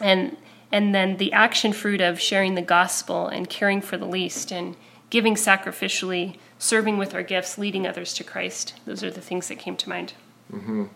and 0.00 0.36
and 0.72 0.94
then 0.94 1.16
the 1.16 1.32
action 1.32 1.72
fruit 1.72 2.00
of 2.00 2.20
sharing 2.20 2.54
the 2.54 2.62
gospel 2.62 3.28
and 3.28 3.48
caring 3.48 3.80
for 3.80 3.96
the 3.96 4.06
least 4.06 4.52
and 4.52 4.76
giving 5.10 5.34
sacrificially, 5.34 6.38
serving 6.58 6.98
with 6.98 7.14
our 7.14 7.22
gifts, 7.22 7.58
leading 7.58 7.86
others 7.86 8.12
to 8.14 8.24
Christ. 8.24 8.74
Those 8.84 9.02
are 9.02 9.10
the 9.10 9.20
things 9.20 9.48
that 9.48 9.58
came 9.58 9.76
to 9.76 9.88
mind. 9.88 10.12
Mm-hmm 10.52 10.86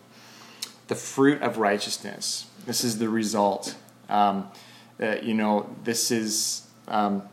the 0.91 0.95
fruit 0.95 1.41
of 1.41 1.57
righteousness. 1.57 2.47
This 2.65 2.83
is 2.83 2.97
the 2.97 3.07
result. 3.07 3.77
Um, 4.09 4.49
uh, 5.01 5.15
you 5.21 5.33
know, 5.33 5.73
this 5.85 6.11
is 6.11 6.67
um, 6.89 7.23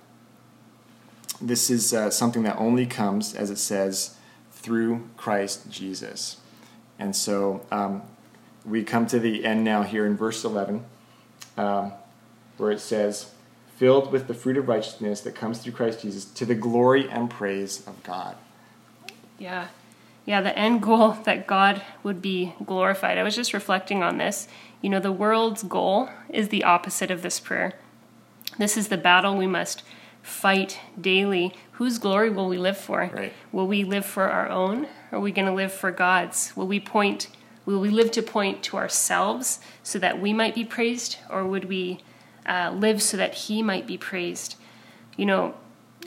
this 1.40 1.68
is 1.68 1.92
uh, 1.92 2.08
something 2.10 2.44
that 2.44 2.56
only 2.56 2.86
comes, 2.86 3.34
as 3.34 3.50
it 3.50 3.58
says, 3.58 4.16
through 4.52 5.08
Christ 5.16 5.68
Jesus. 5.72 6.36
And 7.00 7.16
so 7.16 7.66
um, 7.72 8.02
we 8.64 8.84
come 8.84 9.08
to 9.08 9.18
the 9.18 9.44
end 9.44 9.64
now 9.64 9.82
here 9.82 10.06
in 10.06 10.16
verse 10.16 10.44
11, 10.44 10.84
um, 11.56 11.92
where 12.58 12.70
it 12.70 12.78
says, 12.78 13.32
filled 13.74 14.12
with 14.12 14.28
the 14.28 14.34
fruit 14.34 14.56
of 14.56 14.68
righteousness 14.68 15.20
that 15.22 15.34
comes 15.34 15.58
through 15.58 15.72
Christ 15.72 16.02
Jesus 16.02 16.26
to 16.26 16.46
the 16.46 16.54
glory 16.54 17.10
and 17.10 17.28
praise 17.28 17.84
of 17.88 18.00
God. 18.04 18.36
Yeah 19.36 19.66
yeah, 20.28 20.42
the 20.42 20.56
end 20.58 20.82
goal 20.82 21.12
that 21.24 21.46
God 21.46 21.80
would 22.02 22.20
be 22.20 22.52
glorified. 22.64 23.16
I 23.16 23.22
was 23.22 23.34
just 23.34 23.54
reflecting 23.54 24.02
on 24.02 24.18
this. 24.18 24.46
You 24.82 24.90
know, 24.90 25.00
the 25.00 25.10
world's 25.10 25.62
goal 25.62 26.10
is 26.28 26.50
the 26.50 26.64
opposite 26.64 27.10
of 27.10 27.22
this 27.22 27.40
prayer. 27.40 27.72
This 28.58 28.76
is 28.76 28.88
the 28.88 28.98
battle 28.98 29.36
we 29.36 29.46
must 29.46 29.82
fight 30.22 30.80
daily. 31.00 31.54
Whose 31.72 31.98
glory 31.98 32.28
will 32.28 32.46
we 32.46 32.58
live 32.58 32.76
for? 32.76 33.10
Right. 33.12 33.32
Will 33.52 33.66
we 33.66 33.84
live 33.84 34.04
for 34.04 34.28
our 34.28 34.50
own? 34.50 34.84
Or 35.10 35.18
are 35.18 35.20
we 35.20 35.32
going 35.32 35.46
to 35.46 35.54
live 35.54 35.72
for 35.72 35.90
God's? 35.90 36.54
Will 36.54 36.66
we 36.66 36.78
point 36.78 37.28
will 37.64 37.80
we 37.80 37.90
live 37.90 38.10
to 38.10 38.22
point 38.22 38.62
to 38.62 38.78
ourselves 38.78 39.60
so 39.82 39.98
that 39.98 40.18
we 40.18 40.32
might 40.32 40.54
be 40.54 40.64
praised 40.64 41.18
or 41.28 41.46
would 41.46 41.66
we 41.66 42.00
uh, 42.46 42.70
live 42.74 43.02
so 43.02 43.14
that 43.16 43.34
he 43.34 43.62
might 43.62 43.86
be 43.86 43.98
praised? 43.98 44.56
You 45.16 45.26
know, 45.26 45.54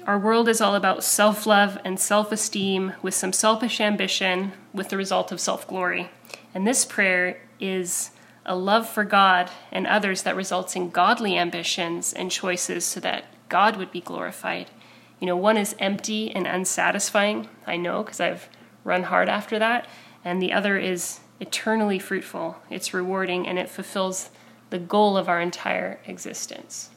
our 0.05 0.17
world 0.17 0.47
is 0.49 0.61
all 0.61 0.75
about 0.75 1.03
self 1.03 1.45
love 1.45 1.77
and 1.85 1.99
self 1.99 2.31
esteem 2.31 2.93
with 3.01 3.13
some 3.13 3.33
selfish 3.33 3.79
ambition 3.79 4.53
with 4.73 4.89
the 4.89 4.97
result 4.97 5.31
of 5.31 5.39
self 5.39 5.67
glory. 5.67 6.09
And 6.53 6.67
this 6.67 6.85
prayer 6.85 7.41
is 7.59 8.11
a 8.45 8.55
love 8.55 8.89
for 8.89 9.03
God 9.03 9.51
and 9.71 9.85
others 9.85 10.23
that 10.23 10.35
results 10.35 10.75
in 10.75 10.89
godly 10.89 11.37
ambitions 11.37 12.13
and 12.13 12.31
choices 12.31 12.83
so 12.85 12.99
that 13.01 13.25
God 13.49 13.77
would 13.77 13.91
be 13.91 14.01
glorified. 14.01 14.71
You 15.19 15.27
know, 15.27 15.37
one 15.37 15.57
is 15.57 15.75
empty 15.77 16.31
and 16.31 16.47
unsatisfying, 16.47 17.47
I 17.67 17.77
know, 17.77 18.03
because 18.03 18.19
I've 18.19 18.49
run 18.83 19.03
hard 19.03 19.29
after 19.29 19.59
that. 19.59 19.87
And 20.25 20.41
the 20.41 20.53
other 20.53 20.77
is 20.77 21.19
eternally 21.39 21.99
fruitful, 21.99 22.57
it's 22.69 22.93
rewarding, 22.93 23.47
and 23.47 23.59
it 23.59 23.69
fulfills 23.69 24.29
the 24.69 24.79
goal 24.79 25.17
of 25.17 25.27
our 25.27 25.41
entire 25.41 25.99
existence. 26.05 26.90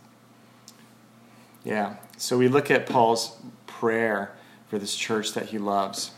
Yeah. 1.64 1.96
So 2.18 2.38
we 2.38 2.48
look 2.48 2.70
at 2.70 2.86
Paul's 2.86 3.36
prayer 3.66 4.32
for 4.68 4.78
this 4.78 4.94
church 4.94 5.32
that 5.32 5.46
he 5.46 5.58
loves, 5.58 6.12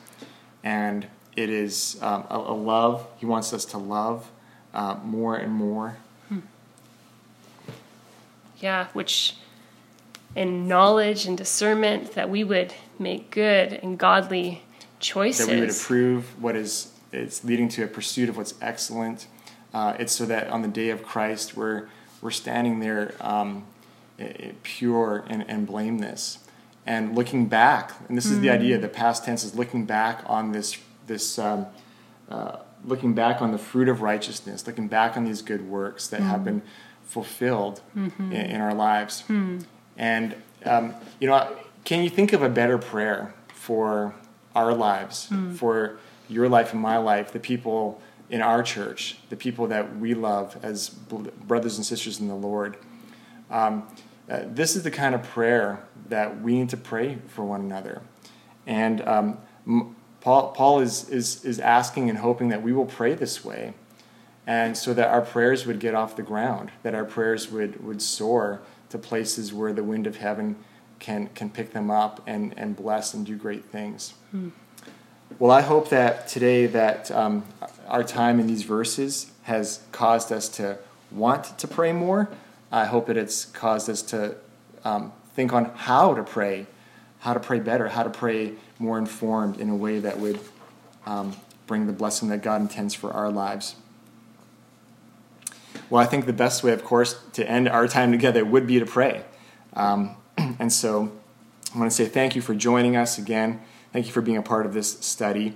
and 0.63 1.07
it 1.37 1.49
is 1.49 1.97
um, 2.03 2.27
a, 2.29 2.37
a, 2.37 2.55
love. 2.55 3.07
He 3.17 3.27
wants 3.27 3.53
us 3.53 3.65
to 3.67 3.79
love 3.79 4.31
uh, 4.75 4.97
more 5.05 5.37
and 5.37 5.53
more. 5.53 5.97
Hmm. 6.29 6.41
Yeah, 8.59 8.89
which 8.93 9.37
in 10.35 10.69
knowledge 10.69 11.27
and 11.27 11.37
discernment 11.37 12.13
that 12.13 12.29
we 12.29 12.45
would 12.45 12.75
make 12.99 13.31
good 13.31 13.73
and 13.73 13.99
godly 13.99 14.63
choices. 15.01 15.47
That 15.47 15.55
we 15.55 15.61
would 15.61 15.71
approve 15.71 16.43
what 16.43 16.57
is 16.57 16.93
it's 17.13 17.45
leading 17.45 17.69
to 17.71 17.85
a 17.85 17.87
pursuit 17.87 18.29
of 18.29 18.37
what's 18.37 18.55
excellent. 18.61 19.27
Uh, 19.73 19.97
it's 19.99 20.13
so 20.13 20.27
that 20.27 20.49
on 20.49 20.63
the 20.63 20.69
day 20.69 20.91
of 20.91 21.03
Christ 21.03 21.57
we're 21.57 21.89
we're 22.21 22.31
standing 22.31 22.81
there 22.81 23.15
um, 23.21 23.65
pure 24.63 25.25
and, 25.29 25.45
and 25.49 25.67
blameless. 25.67 26.39
And 26.87 27.17
looking 27.17 27.47
back, 27.47 27.93
and 28.09 28.17
this 28.17 28.27
is 28.27 28.39
mm. 28.39 28.43
the 28.43 28.51
idea, 28.51 28.79
the 28.79 28.89
past 28.89 29.25
tense 29.25 29.43
is 29.43 29.55
looking 29.57 29.87
back 29.87 30.23
on 30.27 30.53
this, 30.53 30.79
this 31.07 31.39
um, 31.39 31.67
uh, 32.29 32.59
looking 32.85 33.15
back 33.15 33.43
on 33.43 33.51
the 33.51 33.59
fruit 33.59 33.89
of 33.89 34.03
righteousness, 34.03 34.67
looking 34.67 34.87
back 34.87 35.17
on 35.17 35.25
these 35.25 35.43
good 35.43 35.69
works 35.69 36.07
that 36.09 36.21
mm. 36.21 36.29
have 36.29 36.45
been 36.45 36.63
fulfilled 37.05 37.81
mm-hmm. 37.97 38.33
in, 38.33 38.47
in, 38.47 38.61
our 38.61 38.75
lives. 38.75 39.25
Mm. 39.29 39.65
And, 39.97 40.35
um, 40.65 40.95
you 41.21 41.27
know, 41.27 41.57
can 41.85 42.03
you 42.03 42.11
think 42.11 42.33
of 42.33 42.43
a 42.43 42.49
better 42.49 42.79
prayer 42.79 43.35
for 43.49 44.15
our 44.55 44.75
lives, 44.75 45.29
mm. 45.31 45.57
for 45.57 45.99
your 46.29 46.49
life 46.49 46.73
and 46.73 46.81
my 46.81 46.97
life, 46.97 47.33
the 47.33 47.41
people 47.41 48.01
in 48.31 48.43
our 48.43 48.63
church, 48.63 49.19
the 49.29 49.37
people 49.37 49.67
that 49.69 49.97
we 49.99 50.15
love 50.15 50.57
as 50.63 50.89
brothers 50.89 51.77
and 51.77 51.87
sisters 51.87 52.21
in 52.21 52.29
the 52.29 52.35
Lord? 52.35 52.77
Um, 53.51 53.89
uh, 54.29 54.41
this 54.47 54.77
is 54.77 54.83
the 54.83 54.91
kind 54.91 55.15
of 55.15 55.23
prayer 55.23 55.83
that 56.09 56.41
we 56.41 56.59
need 56.59 56.69
to 56.71 56.77
pray 56.77 57.19
for 57.29 57.45
one 57.45 57.61
another. 57.61 58.03
And 58.67 59.01
um, 59.07 59.39
Paul, 60.21 60.53
Paul 60.53 60.81
is, 60.81 61.09
is, 61.09 61.45
is 61.45 61.61
asking 61.61 62.11
and 62.11 62.19
hoping 62.19 62.49
that 62.49 62.63
we 62.63 62.73
will 62.73 62.87
pray 62.87 63.15
this 63.15 63.45
way, 63.45 63.75
and 64.47 64.77
so 64.77 64.95
that 64.95 65.09
our 65.09 65.23
prayers 65.23 65.67
would 65.67 65.81
get 65.81 65.95
off 65.95 66.17
the 66.17 66.23
ground, 66.23 66.71
that 66.83 66.95
our 66.95 67.05
prayers 67.05 67.51
would, 67.51 67.85
would 67.85 68.03
soar 68.03 68.61
to 68.91 68.99
places 68.99 69.53
where 69.53 69.73
the 69.73 69.83
wind 69.83 70.07
of 70.07 70.17
heaven 70.17 70.57
can, 70.99 71.29
can 71.35 71.51
pick 71.51 71.73
them 71.73 71.91
up 71.91 72.23
and, 72.27 72.55
and 72.57 72.77
bless 72.77 73.15
and 73.15 73.27
do 73.27 73.37
great 73.37 73.65
things. 73.65 74.15
Hmm. 74.31 74.49
Well, 75.39 75.51
I 75.51 75.61
hope 75.61 75.89
that 75.91 76.29
today 76.29 76.67
that 76.67 77.11
um, 77.11 77.45
our 77.89 78.05
time 78.05 78.39
in 78.39 78.47
these 78.47 78.63
verses 78.63 79.33
has 79.43 79.81
caused 79.91 80.33
us 80.33 80.49
to 80.51 80.79
want 81.11 81.59
to 81.59 81.69
pray 81.69 81.93
more, 81.93 82.29
I 82.71 82.85
hope 82.85 83.07
that 83.07 83.17
it's 83.17 83.45
caused 83.45 83.89
us 83.89 84.03
to 84.03 84.37
um, 84.85 85.13
think 85.35 85.53
on 85.53 85.67
how 85.75 86.15
to 86.15 86.23
pray, 86.23 86.67
how 87.21 87.35
to 87.35 87.41
pray 87.41 87.61
better, 87.61 87.89
how 87.89 88.03
to 88.03 88.11
pray 88.11 88.55
more 88.79 88.99
informed 88.99 89.61
in 89.61 89.69
a 89.69 89.77
way 89.77 90.01
that 90.01 90.19
would 90.19 90.41
um, 91.07 91.35
bring 91.67 91.87
the 91.87 91.93
blessing 91.93 92.29
that 92.29 92.43
God 92.43 92.61
intends 92.61 92.95
for 92.95 93.13
our 93.13 93.31
lives. 93.31 93.77
Well, 95.89 96.03
I 96.03 96.07
think 96.07 96.27
the 96.27 96.33
best 96.33 96.65
way, 96.65 96.73
of 96.73 96.85
course, 96.85 97.19
to 97.35 97.49
end 97.49 97.69
our 97.69 97.87
time 97.87 98.11
together 98.11 98.45
would 98.45 98.67
be 98.67 98.79
to 98.81 98.87
pray. 98.87 99.25
Um, 99.75 100.17
and 100.37 100.73
so 100.73 101.13
I 101.75 101.79
want 101.79 101.91
to 101.91 101.95
say 101.95 102.07
thank 102.07 102.35
you 102.35 102.43
for 102.43 102.55
joining 102.55 102.97
us 102.97 103.19
again. 103.19 103.61
Thank 103.93 104.07
you 104.07 104.13
for 104.13 104.21
being 104.21 104.37
a 104.37 104.43
part 104.43 104.67
of 104.67 104.75
this 104.75 104.99
study. 105.01 105.55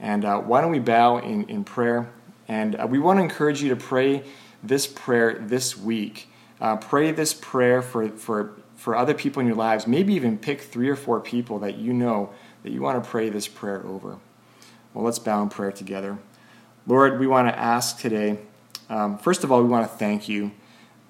And 0.00 0.24
uh, 0.24 0.40
why 0.40 0.60
don't 0.60 0.70
we 0.70 0.78
bow 0.78 1.18
in, 1.18 1.48
in 1.48 1.64
prayer? 1.64 2.10
And 2.48 2.76
uh, 2.76 2.86
we 2.88 2.98
want 2.98 3.18
to 3.18 3.22
encourage 3.22 3.62
you 3.62 3.68
to 3.68 3.76
pray 3.76 4.24
this 4.62 4.86
prayer 4.86 5.38
this 5.40 5.76
week. 5.76 6.28
Uh, 6.60 6.76
pray 6.76 7.12
this 7.12 7.32
prayer 7.34 7.82
for, 7.82 8.08
for, 8.08 8.54
for 8.76 8.96
other 8.96 9.14
people 9.14 9.40
in 9.40 9.46
your 9.46 9.56
lives. 9.56 9.86
Maybe 9.86 10.14
even 10.14 10.38
pick 10.38 10.60
three 10.60 10.88
or 10.88 10.96
four 10.96 11.20
people 11.20 11.58
that 11.60 11.76
you 11.76 11.92
know 11.92 12.32
that 12.62 12.72
you 12.72 12.82
want 12.82 13.02
to 13.02 13.08
pray 13.08 13.28
this 13.28 13.46
prayer 13.46 13.84
over. 13.86 14.18
Well, 14.92 15.04
let's 15.04 15.18
bow 15.18 15.42
in 15.42 15.48
prayer 15.48 15.72
together. 15.72 16.18
Lord, 16.86 17.20
we 17.20 17.26
want 17.26 17.48
to 17.48 17.56
ask 17.58 17.98
today, 17.98 18.38
um, 18.88 19.18
first 19.18 19.44
of 19.44 19.52
all, 19.52 19.62
we 19.62 19.68
want 19.68 19.88
to 19.88 19.96
thank 19.96 20.28
you 20.28 20.52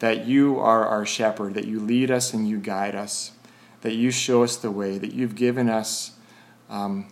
that 0.00 0.26
you 0.26 0.58
are 0.58 0.86
our 0.86 1.06
shepherd, 1.06 1.54
that 1.54 1.64
you 1.64 1.80
lead 1.80 2.10
us 2.10 2.34
and 2.34 2.48
you 2.48 2.58
guide 2.58 2.94
us, 2.94 3.32
that 3.80 3.94
you 3.94 4.10
show 4.10 4.42
us 4.42 4.56
the 4.56 4.70
way, 4.70 4.98
that 4.98 5.12
you've 5.14 5.34
given 5.34 5.68
us 5.68 6.12
um, 6.68 7.08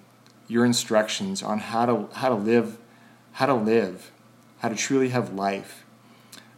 your 0.49 0.65
instructions 0.65 1.43
on 1.43 1.59
how 1.59 1.87
to, 1.87 2.09
how 2.15 2.29
to 2.29 2.35
live, 2.35 2.77
how 3.33 3.47
to 3.47 3.55
live, 3.55 4.11
how 4.59 4.69
to 4.69 4.77
truly 4.77 5.09
have 5.09 5.33
life. 5.33 5.86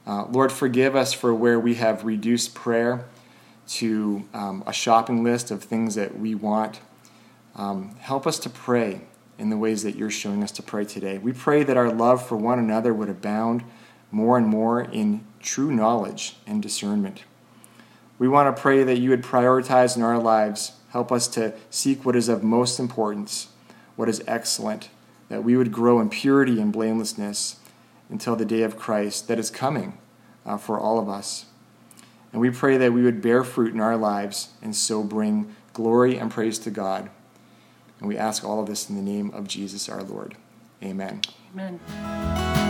Uh, 0.09 0.25
Lord, 0.31 0.51
forgive 0.51 0.97
us 0.97 1.13
for 1.13 1.35
where 1.35 1.61
we 1.61 1.75
have 1.75 2.03
reduced 2.03 2.55
prayer 2.55 3.05
to 3.67 4.25
um, 4.33 4.65
a 4.67 4.73
shopping 4.73 5.23
list 5.23 5.51
of 5.51 5.63
things 5.63 5.97
that 5.97 6.19
we 6.19 6.35
want. 6.35 6.81
Um, 7.55 7.95
help 8.01 8.27
us 8.27 8.39
to 8.39 8.49
pray 8.49 9.03
in 9.39 9.51
the 9.51 9.59
ways 9.59 9.83
that 9.83 9.97
you're 9.97 10.09
showing 10.09 10.43
us 10.43 10.51
to 10.53 10.63
pray 10.63 10.87
today. 10.87 11.19
We 11.19 11.35
pray 11.35 11.63
that 11.63 11.77
our 11.77 11.93
love 11.93 12.27
for 12.27 12.39
one 12.39 12.59
another 12.59 12.95
would 12.95 13.11
abound 13.11 13.65
more 14.11 14.39
and 14.39 14.47
more 14.47 14.81
in 14.81 15.27
true 15.41 15.71
knowledge 15.71 16.37
and 16.47 16.63
discernment. 16.63 17.25
We 18.19 18.29
want 18.29 18.57
to 18.57 18.63
pray 18.63 18.85
that 18.85 18.97
you 18.97 19.11
would 19.11 19.23
prioritize 19.23 19.95
in 19.95 20.03
our 20.03 20.19
lives, 20.19 20.73
help 20.89 21.13
us 21.13 21.29
to 21.29 21.53
seek 21.69 22.07
what 22.07 22.17
is 22.17 22.31
of 22.31 22.43
most 22.43 22.81
importance, 22.81 23.49
what 23.95 24.09
is 24.09 24.25
excellent, 24.27 24.89
that 25.29 25.45
we 25.45 25.55
would 25.55 25.71
grow 25.71 26.01
in 26.01 26.09
purity 26.09 26.63
and 26.63 26.73
blamelessness 26.73 27.57
until 28.09 28.37
the 28.37 28.45
day 28.45 28.63
of 28.63 28.77
Christ 28.77 29.29
that 29.29 29.39
is 29.39 29.51
coming 29.51 29.99
uh, 30.47 30.57
for 30.57 30.79
all 30.79 30.99
of 30.99 31.09
us. 31.09 31.47
And 32.33 32.41
we 32.41 32.51
pray 32.51 32.77
that 32.77 32.93
we 32.93 33.03
would 33.03 33.23
bear 33.23 33.45
fruit 33.45 33.75
in 33.75 33.81
our 33.81 33.97
lives 33.97 34.49
and 34.63 34.75
so 34.75 35.03
bring 35.03 35.55
glory 35.73 36.19
and 36.19 36.31
praise 36.31 36.59
to 36.61 36.71
God. 36.71 37.11
And 38.01 38.09
we 38.09 38.17
ask 38.17 38.45
all 38.45 38.61
of 38.61 38.67
this 38.67 38.89
in 38.89 38.97
the 38.97 39.03
name 39.03 39.31
of 39.31 39.49
Jesus 39.49 39.89
our 39.89 40.03
Lord. 40.03 40.37
Amen. 40.83 41.23
Amen. 41.55 42.68